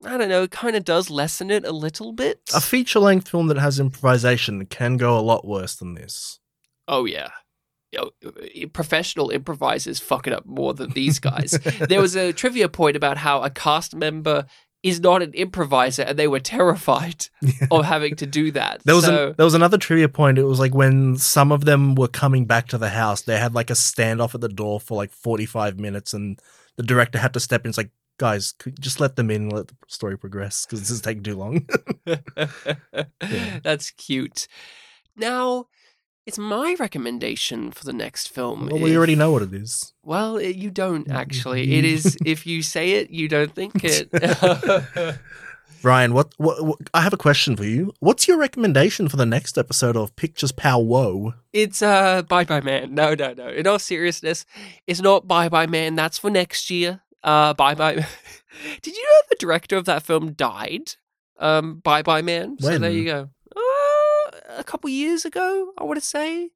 [0.05, 2.41] I don't know, It kind of does lessen it a little bit.
[2.55, 6.39] A feature length film that has improvisation can go a lot worse than this.
[6.87, 7.29] Oh yeah.
[7.97, 8.11] Know,
[8.73, 11.53] professional improvisers fuck it up more than these guys.
[11.89, 14.47] there was a trivia point about how a cast member
[14.83, 17.27] is not an improviser, and they were terrified
[17.71, 18.83] of having to do that.
[18.85, 20.39] There was so, an, there was another trivia point.
[20.39, 23.55] It was like when some of them were coming back to the house, they had
[23.55, 26.39] like a standoff at the door for like forty five minutes, and
[26.77, 27.71] the director had to step in.
[27.71, 31.01] It's like, guys, just let them in, and let the story progress because this is
[31.01, 31.67] taking too long.
[33.63, 34.47] That's cute.
[35.17, 35.67] Now,
[36.27, 38.69] it's my recommendation for the next film.
[38.71, 39.93] well, we already know what it is.
[40.03, 41.75] Well, it, you don't actually.
[41.79, 44.11] It is if you say it, you don't think it.
[45.83, 46.79] Ryan, what, what, what?
[46.93, 47.93] I have a question for you.
[48.01, 51.35] What's your recommendation for the next episode of Pictures Powwow?
[51.53, 52.95] it's uh Bye Bye Man.
[52.95, 53.49] No, no, no.
[53.49, 54.45] In all seriousness,
[54.89, 55.95] it's not Bye Bye Man.
[55.95, 57.03] That's for next year.
[57.23, 57.95] Uh, Bye Bye.
[58.83, 60.95] Did you know the director of that film died?
[61.39, 62.57] Um, Bye Bye Man.
[62.59, 63.31] So there you go.
[64.57, 66.51] A couple years ago, I want to say.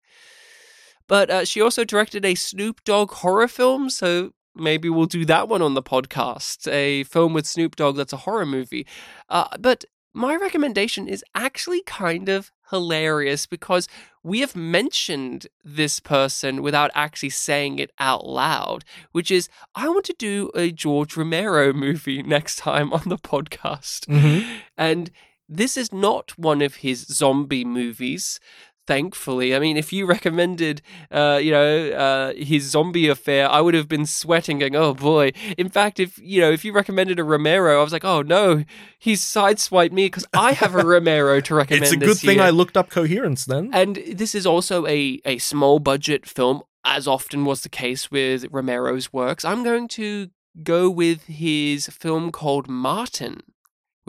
[1.06, 5.48] But uh, she also directed a Snoop Dogg horror film, so maybe we'll do that
[5.48, 6.70] one on the podcast.
[6.70, 8.86] A film with Snoop Dogg that's a horror movie.
[9.28, 13.88] Uh, but my recommendation is actually kind of hilarious because
[14.22, 20.04] we have mentioned this person without actually saying it out loud, which is I want
[20.06, 24.06] to do a George Romero movie next time on the podcast.
[24.06, 24.58] Mm-hmm.
[24.76, 25.10] And
[25.50, 28.40] this is not one of his zombie movies.
[28.86, 30.82] Thankfully, I mean, if you recommended,
[31.12, 35.32] uh, you know, uh, his zombie affair, I would have been sweating, going, "Oh boy!"
[35.56, 38.64] In fact, if you know, if you recommended a Romero, I was like, "Oh no,
[38.98, 42.46] he's sideswiped me because I have a Romero to recommend." It's a good thing year.
[42.46, 43.70] I looked up coherence then.
[43.72, 48.46] And this is also a, a small budget film, as often was the case with
[48.50, 49.44] Romero's works.
[49.44, 50.30] I'm going to
[50.64, 53.42] go with his film called Martin,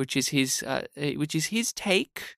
[0.01, 2.37] which is his uh, eh, which is his take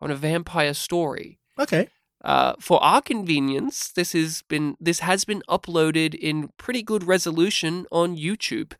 [0.00, 1.38] on a vampire story.
[1.58, 1.88] Okay.
[2.24, 7.86] Uh, for our convenience, this has been this has been uploaded in pretty good resolution
[7.92, 8.72] on YouTube.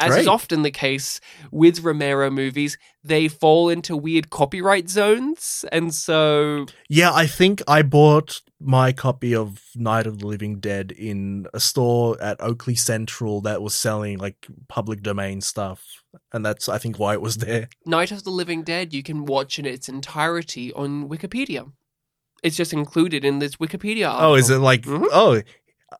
[0.00, 1.20] As is often the case
[1.50, 7.82] with Romero movies, they fall into weird copyright zones, and so Yeah, I think I
[7.82, 13.40] bought my copy of Night of the Living Dead in a store at Oakleigh Central
[13.42, 15.82] that was selling like public domain stuff.
[16.32, 17.68] And that's, I think, why it was there.
[17.84, 21.70] Night of the Living Dead you can watch in its entirety on Wikipedia.
[22.42, 24.30] It's just included in this Wikipedia article.
[24.30, 25.06] Oh, is it like, Mhm.
[25.12, 25.42] oh,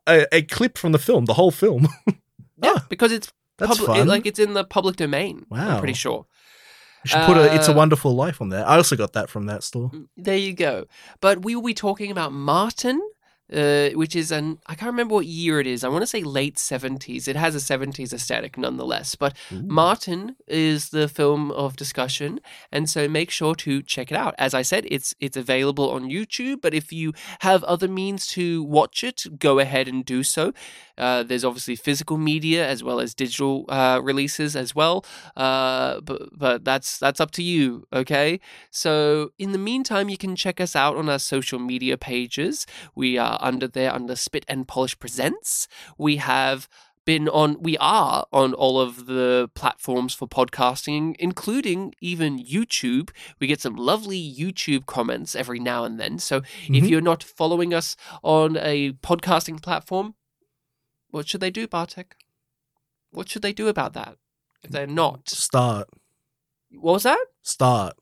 [0.07, 1.89] a, a clip from the film, the whole film?
[2.63, 4.07] Yeah, Oh, because it's that's public, fun.
[4.09, 5.47] like it's in the public domain.
[5.49, 5.75] Wow.
[5.75, 6.27] I'm pretty sure.
[7.05, 8.67] you should put a It's a uh, Wonderful Life on there.
[8.67, 9.91] I also got that from that store.
[10.17, 10.87] There you go.
[11.21, 13.01] But we will be talking about Martin,
[13.53, 15.85] uh, which is an I can't remember what year it is.
[15.85, 17.29] I want to say late seventies.
[17.29, 19.15] It has a seventies aesthetic nonetheless.
[19.17, 22.41] But Martin is the film of discussion,
[22.73, 24.35] and so make sure to check it out.
[24.39, 26.63] As I said, it's it's available on YouTube.
[26.63, 30.55] But if you have other means to watch it, go ahead and do so.
[30.97, 35.05] Uh, there's obviously physical media as well as digital uh, releases as well.
[35.37, 37.87] Uh, but but that's that's up to you.
[37.93, 38.41] Okay.
[38.71, 42.67] So in the meantime, you can check us out on our social media pages.
[42.95, 45.69] We are under there under Spit and Polish Presents.
[45.99, 46.69] We have
[47.07, 53.47] been on we are on all of the platforms for podcasting including even YouTube we
[53.47, 56.89] get some lovely YouTube comments every now and then so if Mhm.
[56.89, 60.15] you're not following us on a podcasting platform
[61.15, 62.17] what should they do Bartek
[63.11, 64.17] what should they do about that
[64.65, 65.89] if they're not Start.
[66.71, 67.95] what was that Start.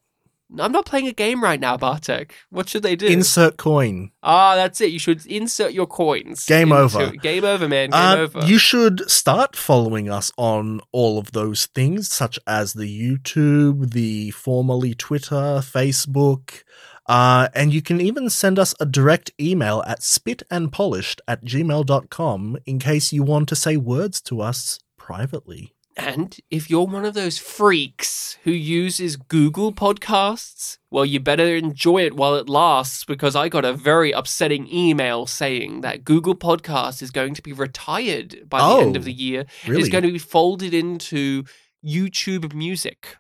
[0.59, 2.35] I'm not playing a game right now, Bartek.
[2.51, 3.07] What should they do?
[3.07, 4.11] Insert coin.
[4.23, 4.91] ah, that's it.
[4.93, 6.45] You should insert your coins.
[6.45, 7.11] Game into- over.
[7.17, 7.89] Game over, man.
[7.89, 8.41] Game Uh, over.
[8.45, 14.31] You should start following us on all of those things, such as the YouTube, the
[14.33, 16.65] formerly Twitter, Facebook,
[17.07, 22.79] uh, and you can even send us a direct email at spitandpolished at gmail.com in
[22.79, 25.75] case you want to say words to us privately.
[25.95, 32.07] And if you're one of those freaks who uses Google Podcasts, well, you better enjoy
[32.07, 37.03] it while it lasts because I got a very upsetting email saying that Google Podcast
[37.03, 39.45] is going to be retired by the end of Oh, the year.
[39.67, 39.81] Really?
[39.83, 41.45] It's going to be folded into
[41.85, 43.17] YouTube Music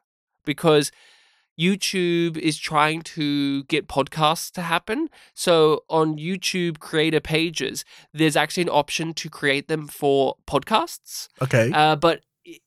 [0.46, 0.90] because
[1.59, 5.09] YouTube is trying to get podcasts to happen.
[5.34, 11.28] So on YouTube creator pages, there's actually an option to create them for podcasts.
[11.40, 11.70] okay.
[11.72, 12.20] Uh, but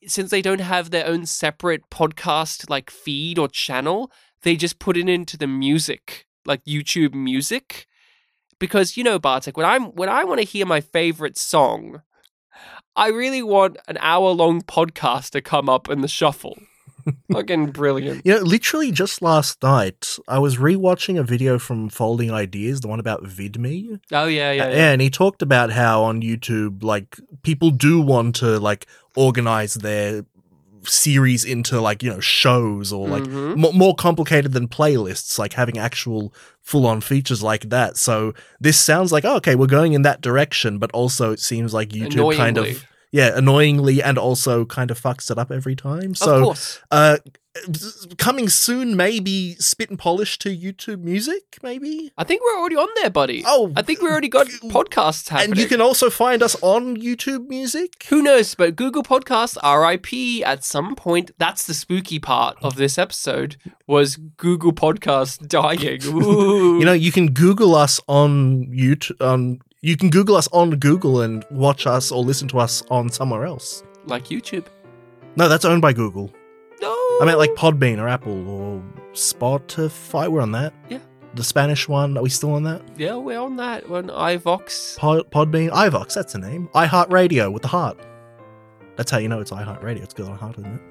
[0.08, 4.12] since they don't have their own separate podcast like feed or channel,
[4.44, 7.88] they just put it into the music, like YouTube music.
[8.58, 12.04] Because you know, Bartek, when I'm when I want to hear my favorite song,
[12.96, 16.58] I really want an hour long podcast to come up in the shuffle.
[17.32, 18.26] Fucking brilliant.
[18.26, 22.88] You know, literally just last night, I was rewatching a video from Folding Ideas, the
[22.88, 24.00] one about VidMe.
[24.12, 24.92] Oh yeah, yeah, yeah.
[24.92, 30.26] And he talked about how on YouTube, like people do want to like organize their
[30.84, 33.58] series into like you know shows or like Mhm.
[33.58, 36.32] mo- more complicated than playlists, like having actual
[36.62, 37.98] full on features like that.
[37.98, 41.74] So this sounds like oh, okay, we're going in that direction, but also it seems
[41.74, 42.86] like YouTube kind of
[43.16, 46.12] yeah, annoyingly and also kind of fucks it up every time.
[46.12, 46.82] of So course.
[46.92, 47.18] uh
[48.18, 52.90] coming soon maybe spit and polish to YouTube music maybe I think we're already on
[53.00, 53.44] there, buddy.
[53.48, 55.52] Oh, I think we already got podcasts happening.
[55.52, 58.56] and you can also find us on YouTube music Who knows?
[58.56, 63.56] But Google Podcasts, RIP, at some point, that's the spooky part of this episode,
[63.88, 66.02] was Google Podcasts dying.
[66.82, 71.22] You know you can google us on YouTube on you can google us on Google
[71.22, 74.66] and watch us or listen to us on somewhere else like YouTube.
[75.36, 76.34] no that's owned by Google
[76.82, 76.92] No.
[77.22, 78.84] I meant like Podbean or Apple or
[79.14, 81.00] Spotify we're on that Yeah.
[81.36, 83.88] the Spanish one are we still on that Yeah, we're on that.
[83.90, 84.98] We're on iVoox.
[84.98, 87.98] Pod, Podbean iVoox that's the name iHeartRadio with the heart
[88.96, 90.82] that's how you know it's iHeartRadio it's got a heart in it